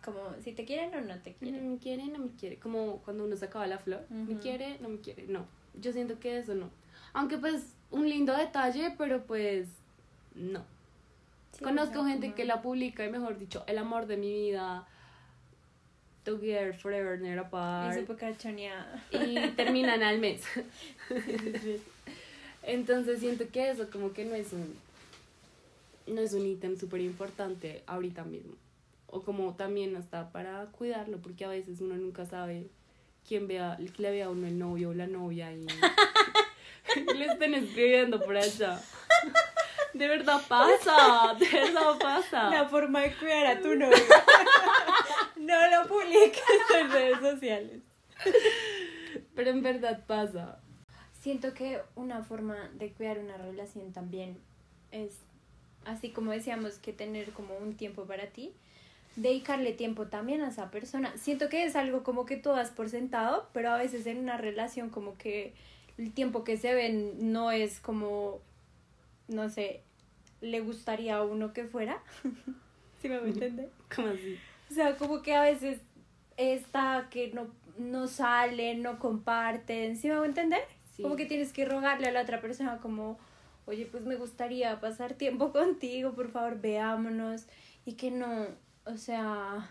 como 0.05 0.19
si 0.43 0.53
te 0.53 0.65
quieren 0.65 0.95
o 0.95 1.01
no 1.01 1.19
te 1.21 1.31
No 1.31 1.37
quieren. 1.39 1.73
me 1.73 1.79
quiere, 1.79 2.07
no 2.07 2.19
me 2.19 2.31
quiere. 2.31 2.59
Como 2.59 2.99
cuando 2.99 3.25
uno 3.25 3.37
sacaba 3.37 3.67
la 3.67 3.79
flor. 3.79 4.05
Me 4.11 4.39
quiere, 4.39 4.79
no 4.81 4.89
me 4.89 4.99
quiere. 4.99 5.27
No. 5.29 5.47
Yo 5.75 5.93
siento 5.93 6.19
que 6.19 6.39
eso 6.39 6.55
no. 6.55 6.71
Aunque 7.13 7.39
pues 7.39 7.75
un 7.91 8.09
lindo 8.09 8.37
detalle, 8.37 8.95
pero 8.99 9.25
pues 9.25 9.69
no. 10.35 10.65
Sí, 11.57 11.65
Conozco 11.65 12.05
gente 12.05 12.33
que 12.35 12.45
la 12.45 12.63
publica 12.63 13.05
y 13.05 13.11
mejor 13.11 13.39
dicho, 13.39 13.65
el 13.67 13.79
amor 13.79 14.07
de 14.07 14.17
mi 14.17 14.33
vida. 14.33 14.87
Together 16.25 16.73
forever, 16.73 17.21
never 17.21 17.39
Y 17.39 17.41
apart. 17.41 18.17
cachoneada. 18.17 19.05
Y 19.11 19.51
terminan 19.57 20.03
al 20.03 20.19
mes. 20.19 20.43
Entonces 22.63 23.19
siento 23.21 23.49
que 23.49 23.71
eso 23.71 23.91
como 23.91 24.13
que 24.13 24.25
no 24.25 24.35
es 24.37 24.53
un 24.53 24.73
no 26.07 26.21
es 26.21 26.33
un 26.33 26.47
ítem 26.47 26.79
súper 26.79 27.01
importante 27.01 27.83
ahorita 27.87 28.25
mismo. 28.25 28.55
O 29.07 29.23
como 29.23 29.55
también 29.55 29.95
hasta 29.97 30.31
para 30.31 30.65
cuidarlo, 30.67 31.19
porque 31.19 31.45
a 31.45 31.49
veces 31.49 31.81
uno 31.81 31.97
nunca 31.97 32.25
sabe 32.25 32.67
quien 33.27 33.47
vea, 33.47 33.79
le 33.99 34.11
vea 34.11 34.27
a 34.27 34.31
uno 34.31 34.47
el 34.47 34.59
novio 34.59 34.91
o 34.91 34.95
la 34.95 35.07
novia 35.07 35.53
y, 35.53 35.67
y 36.97 37.15
le 37.15 37.27
estén 37.27 37.55
escribiendo 37.55 38.21
por 38.21 38.37
allá. 38.37 38.81
De 39.95 40.09
verdad 40.09 40.41
pasa, 40.49 41.35
de 41.39 41.49
verdad 41.49 41.99
pasa. 42.01 42.51
La 42.51 42.69
forma 42.69 43.01
de 43.01 43.15
cuidar 43.15 43.47
a 43.47 43.61
tu 43.61 43.75
novio. 43.75 43.97
no 45.37 45.71
lo 45.71 45.89
publiques 45.89 46.43
en 46.79 46.91
redes 46.91 47.19
sociales. 47.21 47.83
Pero 49.35 49.51
en 49.51 49.63
verdad 49.63 50.05
pasa. 50.07 50.61
Siento 51.21 51.55
que 51.55 51.81
una 51.95 52.23
forma 52.23 52.71
de 52.75 52.93
cuidar 52.93 53.19
una 53.19 53.37
relación 53.37 53.93
también 53.93 54.39
es, 54.91 55.19
así 55.85 56.11
como 56.11 56.33
decíamos, 56.33 56.79
que 56.79 56.93
tener 56.93 57.31
como 57.33 57.57
un 57.57 57.77
tiempo 57.77 58.05
para 58.07 58.27
ti, 58.27 58.53
dedicarle 59.17 59.73
tiempo 59.73 60.07
también 60.07 60.43
a 60.43 60.49
esa 60.49 60.71
persona. 60.71 61.17
Siento 61.17 61.49
que 61.49 61.65
es 61.65 61.77
algo 61.77 62.03
como 62.03 62.25
que 62.25 62.37
tú 62.37 62.51
das 62.51 62.71
por 62.71 62.89
sentado, 62.89 63.49
pero 63.53 63.71
a 63.71 63.77
veces 63.77 64.07
en 64.07 64.19
una 64.19 64.37
relación 64.37 64.91
como 64.91 65.17
que 65.17 65.55
el 65.99 66.13
tiempo 66.13 66.45
que 66.45 66.57
se 66.57 66.75
ven 66.75 67.33
no 67.33 67.51
es 67.51 67.81
como, 67.81 68.41
no 69.33 69.49
sé, 69.49 69.83
le 70.41 70.61
gustaría 70.61 71.17
a 71.17 71.25
uno 71.25 71.53
que 71.53 71.65
fuera. 71.65 72.03
¿Sí 73.01 73.09
me 73.09 73.19
voy 73.19 73.31
a 73.31 73.33
entender? 73.33 73.71
¿Cómo 73.95 74.09
así? 74.09 74.39
O 74.71 74.75
sea, 74.75 74.97
como 74.97 75.23
que 75.23 75.35
a 75.35 75.43
veces 75.43 75.81
está 76.37 77.09
que 77.11 77.33
no, 77.33 77.49
no 77.79 78.09
salen, 78.09 78.83
no 78.83 78.99
comparten, 78.99 79.97
¿sí 79.97 80.09
me 80.09 80.17
voy 80.17 80.25
a 80.25 80.29
entender? 80.29 80.63
Sí. 80.97 81.03
Como 81.03 81.17
que 81.17 81.27
tienes 81.27 81.53
que 81.53 81.65
rogarle 81.65 82.09
a 82.09 82.13
la 82.13 82.23
otra 82.23 82.41
persona 82.41 82.79
como, 82.79 83.19
oye, 83.67 83.87
pues 83.87 84.05
me 84.05 84.17
gustaría 84.17 84.81
pasar 84.81 85.15
tiempo 85.15 85.53
contigo, 85.53 86.13
por 86.13 86.31
favor, 86.31 86.61
veámonos. 86.61 87.47
Y 87.85 87.95
que 87.95 88.11
no, 88.11 88.47
o 88.87 88.97
sea, 88.97 89.69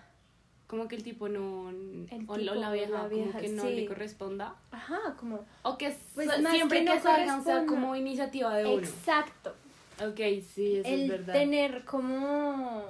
Como 0.72 0.88
que 0.88 0.96
el 0.96 1.04
tipo 1.04 1.28
no. 1.28 1.70
El 1.70 2.08
o, 2.26 2.36
tipo 2.38 2.38
la 2.38 2.72
vieja, 2.72 2.92
la 2.92 3.08
vieja, 3.10 3.32
como 3.32 3.42
que 3.42 3.50
no 3.50 3.64
sí. 3.64 3.76
le 3.76 3.86
corresponda. 3.88 4.56
ajá, 4.72 5.18
como... 5.20 5.44
O 5.64 5.78
que 5.78 5.94
Pues 6.16 6.30
siempre 6.50 6.86
que 6.86 6.96
no 6.96 7.02
salgan 7.02 7.44
sea 7.44 7.66
como 7.66 7.94
iniciativa 7.94 8.56
de 8.56 8.68
uno. 8.68 8.88
Exacto. 8.88 9.54
Ok, 10.02 10.16
sí, 10.56 10.78
eso 10.78 10.88
el 10.88 11.02
es 11.02 11.10
verdad. 11.10 11.34
tener 11.34 11.84
como, 11.84 12.86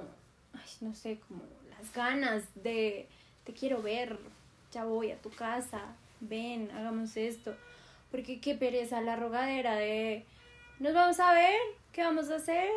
ay, 0.52 0.70
no 0.80 0.94
sé, 0.94 1.18
como 1.26 1.42
las 1.76 1.92
ganas 1.92 2.44
de, 2.54 3.08
te 3.42 3.52
quiero 3.52 3.82
ver, 3.82 4.16
ya 4.70 4.84
voy 4.84 5.10
a 5.10 5.16
tu 5.16 5.30
casa, 5.30 5.80
ven, 6.20 6.70
hagamos 6.70 7.16
esto. 7.16 7.52
Porque 8.12 8.40
qué 8.40 8.54
pereza 8.54 9.00
la 9.00 9.16
rogadera 9.16 9.74
de, 9.74 10.24
nos 10.78 10.94
vamos 10.94 11.18
a 11.18 11.34
ver, 11.34 11.58
¿qué 11.92 12.02
vamos 12.02 12.30
a 12.30 12.36
hacer? 12.36 12.70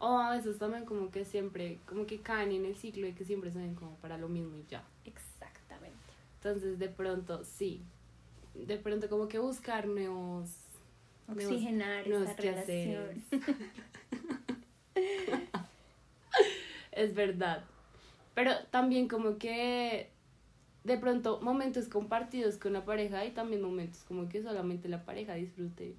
O 0.00 0.18
a 0.18 0.30
veces 0.36 0.58
también 0.58 0.84
como 0.84 1.10
que 1.10 1.24
siempre, 1.24 1.78
como 1.86 2.06
que 2.06 2.20
caen 2.20 2.52
en 2.52 2.64
el 2.64 2.76
ciclo 2.76 3.06
y 3.06 3.12
que 3.12 3.24
siempre 3.24 3.50
se 3.50 3.58
ven 3.58 3.74
como 3.74 3.96
para 3.96 4.16
lo 4.16 4.28
mismo 4.28 4.56
y 4.56 4.64
ya. 4.68 4.84
Exactamente. 5.04 5.96
Entonces 6.36 6.78
de 6.78 6.88
pronto, 6.88 7.44
sí. 7.44 7.82
De 8.54 8.78
pronto 8.78 9.08
como 9.08 9.28
que 9.28 9.38
buscar 9.38 9.86
nuevos... 9.86 10.50
Oxigenar 11.28 12.06
nuevos 12.08 12.36
relación. 12.36 13.24
Es 16.92 17.14
verdad. 17.14 17.64
Pero 18.34 18.52
también 18.70 19.06
como 19.06 19.38
que 19.38 20.10
de 20.82 20.98
pronto 20.98 21.40
momentos 21.40 21.86
compartidos 21.88 22.56
con 22.56 22.72
la 22.72 22.84
pareja 22.84 23.24
y 23.24 23.30
también 23.30 23.62
momentos 23.62 24.02
como 24.08 24.28
que 24.28 24.42
solamente 24.42 24.88
la 24.88 25.04
pareja 25.04 25.34
disfrute. 25.34 25.94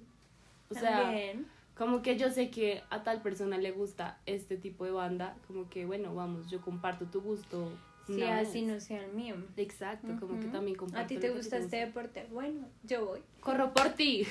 O 0.68 0.74
sea, 0.74 1.02
También. 1.04 1.46
Como 1.80 2.02
que 2.02 2.18
yo 2.18 2.30
sé 2.30 2.50
que 2.50 2.82
a 2.90 3.02
tal 3.02 3.22
persona 3.22 3.56
le 3.56 3.70
gusta 3.70 4.18
este 4.26 4.58
tipo 4.58 4.84
de 4.84 4.90
banda, 4.90 5.34
como 5.46 5.70
que 5.70 5.86
bueno, 5.86 6.14
vamos, 6.14 6.50
yo 6.50 6.60
comparto 6.60 7.06
tu 7.06 7.22
gusto. 7.22 7.72
Sí, 8.06 8.22
así 8.22 8.66
vez. 8.66 8.74
no 8.74 8.80
sea 8.80 9.02
el 9.02 9.14
mío. 9.14 9.34
Exacto, 9.56 10.08
como 10.20 10.38
que 10.38 10.48
también 10.48 10.76
comparto. 10.76 11.02
¿A 11.02 11.06
ti 11.06 11.16
te 11.16 11.30
gusta 11.30 11.56
este 11.56 11.78
deporte? 11.78 12.26
Bueno, 12.30 12.66
yo 12.82 13.06
voy. 13.06 13.20
Corro 13.40 13.72
por 13.72 13.88
ti. 13.94 14.24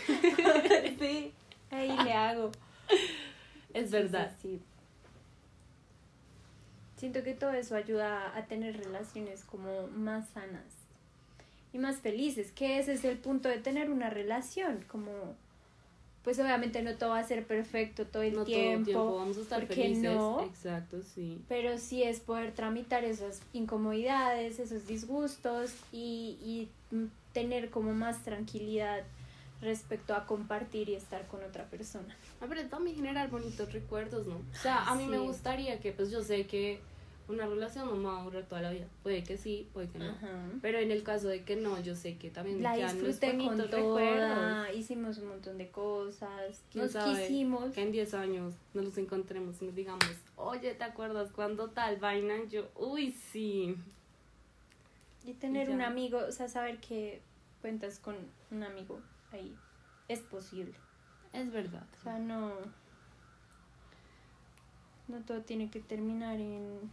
sí, 1.00 1.32
ahí 1.72 1.98
le 2.04 2.14
hago. 2.14 2.52
Es 3.74 3.88
Sí, 3.88 3.94
verdad. 3.94 4.32
sí, 4.40 4.58
sí. 4.58 4.62
Siento 6.98 7.24
que 7.24 7.34
todo 7.34 7.54
eso 7.54 7.76
ayuda 7.76 8.38
a 8.38 8.46
tener 8.46 8.78
relaciones 8.78 9.44
como 9.44 9.88
más 9.88 10.30
sanas 10.30 10.66
y 11.74 11.80
más 11.80 11.98
felices, 11.98 12.52
que 12.52 12.78
ese 12.78 12.94
es 12.94 13.04
el 13.06 13.18
punto 13.18 13.50
de 13.50 13.58
tener 13.58 13.90
una 13.90 14.12
relación, 14.12 14.86
como 14.88 15.36
pues 16.30 16.38
obviamente 16.38 16.84
no 16.84 16.94
todo 16.94 17.10
va 17.10 17.18
a 17.18 17.24
ser 17.24 17.44
perfecto 17.48 18.06
todo 18.06 18.22
el 18.22 18.36
no 18.36 18.44
tiempo, 18.44 18.68
todo 18.70 18.78
el 18.78 18.86
tiempo 18.86 19.16
vamos 19.16 19.38
a 19.40 19.42
estar 19.42 19.60
¿por 19.62 19.68
qué 19.70 19.82
felices. 19.82 20.04
no? 20.04 20.42
Exacto, 20.44 21.02
sí. 21.02 21.42
pero 21.48 21.80
sí 21.80 22.04
es 22.04 22.20
poder 22.20 22.52
tramitar 22.52 23.04
esas 23.04 23.42
incomodidades, 23.52 24.60
esos 24.60 24.86
disgustos 24.86 25.72
y, 25.92 26.38
y 26.44 26.70
tener 27.34 27.72
como 27.72 27.96
más 27.96 28.24
tranquilidad 28.24 29.02
respecto 29.60 30.14
a 30.14 30.28
compartir 30.28 30.90
y 30.90 30.94
estar 30.94 31.26
con 31.26 31.44
otra 31.44 31.66
persona. 31.66 32.16
Ah, 32.42 32.46
pero 32.48 32.62
también 32.70 32.96
generar 32.96 33.32
bonitos 33.32 33.74
recuerdos, 33.74 34.28
¿no? 34.28 34.36
O 34.36 34.62
sea, 34.62 34.84
a 34.84 34.94
mí 34.94 35.08
me 35.08 35.18
Sí. 35.18 35.24
gustaría 35.24 35.80
que, 35.80 35.94
pues 35.94 36.12
yo 36.12 36.22
sé 36.22 36.46
que 36.46 36.80
una 37.30 37.46
relación 37.46 37.88
no 37.88 37.96
me 37.96 38.06
va 38.06 38.20
a 38.20 38.24
durar 38.24 38.44
toda 38.48 38.62
la 38.62 38.72
vida. 38.72 38.88
Puede 39.04 39.24
que 39.24 39.38
sí, 39.38 39.70
puede 39.72 39.88
que 39.88 40.00
no. 40.00 40.10
Ajá. 40.10 40.50
Pero 40.62 40.80
en 40.80 40.92
el 40.92 41.04
caso 41.04 41.28
de 41.28 41.44
que 41.44 41.56
no, 41.56 41.80
yo 41.82 41.96
sé 41.96 42.18
que 42.18 42.30
también 42.30 42.62
La 42.62 42.76
disfruté 42.76 43.38
con 43.38 43.70
toda, 43.70 44.72
hicimos 44.74 45.20
un 45.20 45.30
montón 45.30 45.58
de 45.58 45.70
cosas, 45.70 46.62
¿Quién 46.72 46.86
nos 46.86 46.94
sabe? 46.94 47.22
quisimos. 47.22 47.74
Que 47.74 47.84
en 47.84 47.92
10 47.92 48.14
años 48.16 48.54
nos 48.74 48.86
los 48.86 48.98
encontremos 48.98 49.62
y 49.62 49.66
nos 49.66 49.76
digamos, 49.76 50.04
oye, 50.36 50.74
¿te 50.74 50.84
acuerdas 50.84 51.32
cuando 51.32 51.70
tal 51.70 51.98
vaina? 51.98 52.36
Yo, 52.50 52.68
uy, 52.76 53.12
sí. 53.12 53.76
Y 55.26 55.34
tener 55.34 55.70
un 55.70 55.82
amigo, 55.82 56.20
o 56.28 56.32
sea, 56.32 56.50
saber 56.50 56.80
que 56.80 57.22
cuentas 57.62 58.00
con 58.00 58.16
un 58.52 58.64
amigo 58.64 59.00
ahí 59.32 59.56
es 60.08 60.20
posible. 60.22 60.74
Es 61.32 61.52
verdad. 61.52 61.86
O 62.00 62.04
sea, 62.04 62.18
no. 62.18 62.54
No 65.08 65.22
todo 65.26 65.42
tiene 65.42 65.70
que 65.70 65.80
terminar 65.80 66.40
en. 66.40 66.92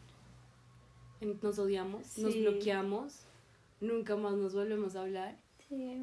Nos 1.20 1.58
odiamos, 1.58 2.18
nos 2.18 2.36
bloqueamos, 2.36 3.24
nunca 3.80 4.16
más 4.16 4.34
nos 4.34 4.54
volvemos 4.54 4.96
a 4.96 5.02
hablar. 5.02 5.36
Sí. 5.68 6.02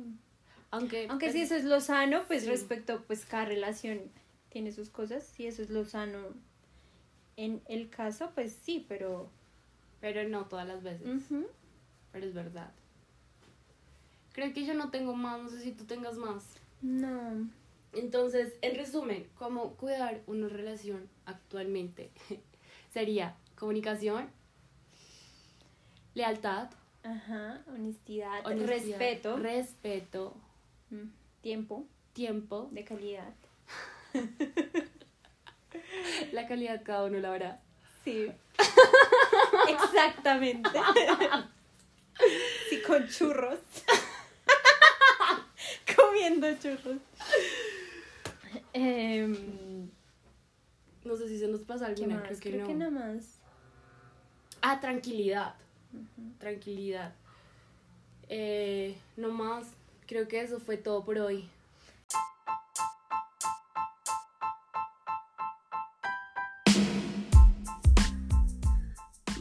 Aunque, 0.72 1.08
Aunque 1.08 1.28
pues, 1.28 1.34
si 1.34 1.42
eso 1.42 1.56
es 1.56 1.66
lo 1.66 1.80
sano, 1.82 2.24
pues 2.28 2.44
Sí. 2.44 2.50
respecto, 2.50 3.04
pues 3.06 3.26
cada 3.26 3.46
relación 3.46 4.00
tiene 4.50 4.72
sus 4.72 4.90
cosas. 4.90 5.24
Si 5.24 5.46
eso 5.46 5.62
es 5.62 5.70
lo 5.70 5.86
sano 5.86 6.20
en 7.38 7.62
el 7.68 7.90
caso, 7.90 8.32
pues 8.34 8.58
sí, 8.64 8.86
pero. 8.88 9.30
Pero 10.02 10.28
no 10.28 10.46
todas 10.46 10.68
las 10.68 10.84
veces. 10.84 11.08
Pero 12.12 12.26
es 12.26 12.34
verdad. 12.34 12.72
Creo 14.34 14.52
que 14.52 14.66
yo 14.66 14.74
no 14.74 14.90
tengo 14.90 15.16
más, 15.16 15.42
no 15.42 15.50
sé 15.50 15.62
si 15.62 15.72
tú 15.72 15.86
tengas 15.86 16.18
más. 16.18 16.44
No. 16.82 17.48
Entonces, 17.94 18.54
en 18.62 18.76
resumen, 18.76 19.28
cómo 19.38 19.76
cuidar 19.76 20.22
una 20.26 20.50
relación 20.50 21.08
actualmente 21.26 22.10
sería 22.94 23.36
comunicación, 23.56 24.28
lealtad, 26.14 26.70
Ajá, 27.04 27.62
honestidad, 27.68 28.46
honestidad, 28.46 28.68
respeto, 28.70 29.38
respeto, 29.38 30.36
mm, 30.90 31.08
tiempo 31.42 31.86
tiempo, 32.14 32.70
de 32.72 32.84
calidad. 32.84 33.34
la 36.32 36.48
calidad 36.48 36.82
cada 36.84 37.06
uno 37.06 37.18
la 37.20 37.32
verá. 37.32 37.60
Sí. 38.04 38.32
Exactamente. 39.70 40.70
Sí, 42.70 42.80
con 42.86 43.08
churros. 43.08 43.60
Comiendo 45.96 46.48
churros. 46.60 46.98
Em, 48.72 49.90
No 51.04 51.16
sé 51.18 51.28
si 51.28 51.40
se 51.40 51.48
nos 51.48 51.62
pasa 51.62 51.88
¿Qué 51.96 52.04
alguna, 52.04 52.22
creo 52.22 52.40
que 52.40 52.50
Creo 52.52 52.62
no. 52.62 52.68
que 52.68 52.74
nada 52.76 52.92
más. 52.92 53.40
Ah, 54.62 54.80
tranquilidad. 54.80 55.56
Tranquilidad. 56.40 57.14
Eh, 58.30 58.96
no 59.18 59.32
más, 59.32 59.68
creo 60.08 60.28
que 60.28 60.42
eso 60.42 60.60
fue 60.60 60.78
todo 60.78 61.04
por 61.04 61.18
hoy. 61.18 61.50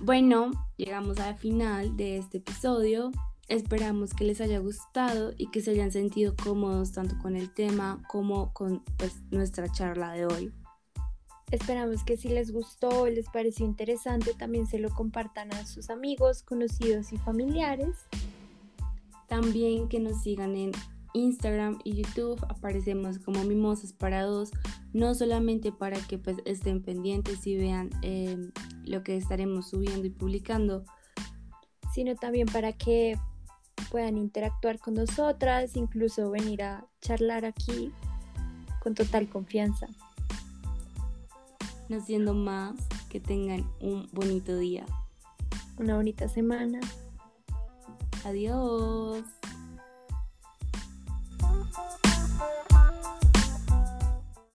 Bueno, 0.02 0.50
llegamos 0.76 1.20
al 1.20 1.36
final 1.36 1.96
de 1.96 2.18
este 2.18 2.38
episodio. 2.38 3.12
Esperamos 3.48 4.14
que 4.14 4.24
les 4.24 4.40
haya 4.40 4.58
gustado 4.58 5.32
y 5.38 5.50
que 5.50 5.60
se 5.60 5.70
hayan 5.70 5.92
sentido 5.92 6.34
cómodos 6.42 6.92
tanto 6.92 7.16
con 7.18 7.36
el 7.36 7.54
tema 7.54 8.02
como 8.08 8.52
con 8.52 8.82
pues, 8.96 9.22
nuestra 9.30 9.70
charla 9.70 10.12
de 10.12 10.26
hoy. 10.26 10.52
Esperamos 11.52 12.02
que 12.02 12.16
si 12.16 12.30
les 12.30 12.50
gustó, 12.50 13.06
les 13.06 13.28
pareció 13.28 13.66
interesante, 13.66 14.32
también 14.32 14.66
se 14.66 14.78
lo 14.78 14.88
compartan 14.88 15.52
a 15.52 15.66
sus 15.66 15.90
amigos, 15.90 16.42
conocidos 16.42 17.12
y 17.12 17.18
familiares. 17.18 17.94
También 19.28 19.86
que 19.90 20.00
nos 20.00 20.22
sigan 20.22 20.56
en 20.56 20.72
Instagram 21.12 21.78
y 21.84 22.02
YouTube. 22.02 22.42
Aparecemos 22.48 23.18
como 23.18 23.44
Mimosas 23.44 23.92
para 23.92 24.22
dos. 24.22 24.50
No 24.94 25.14
solamente 25.14 25.72
para 25.72 26.00
que 26.00 26.16
pues 26.16 26.38
estén 26.46 26.82
pendientes 26.82 27.46
y 27.46 27.58
vean 27.58 27.90
eh, 28.00 28.50
lo 28.86 29.02
que 29.02 29.18
estaremos 29.18 29.68
subiendo 29.68 30.06
y 30.06 30.10
publicando. 30.10 30.86
sino 31.92 32.14
también 32.14 32.46
para 32.46 32.72
que 32.72 33.18
puedan 33.90 34.16
interactuar 34.16 34.78
con 34.78 34.94
nosotras, 34.94 35.76
incluso 35.76 36.30
venir 36.30 36.62
a 36.62 36.86
charlar 37.02 37.44
aquí 37.44 37.92
con 38.80 38.94
total 38.94 39.28
confianza. 39.28 39.88
No 41.92 42.00
siendo 42.00 42.32
más, 42.32 42.76
que 43.10 43.20
tengan 43.20 43.70
un 43.82 44.08
bonito 44.12 44.56
día. 44.56 44.86
Una 45.76 45.96
bonita 45.96 46.26
semana. 46.26 46.80
Adiós. 48.24 49.22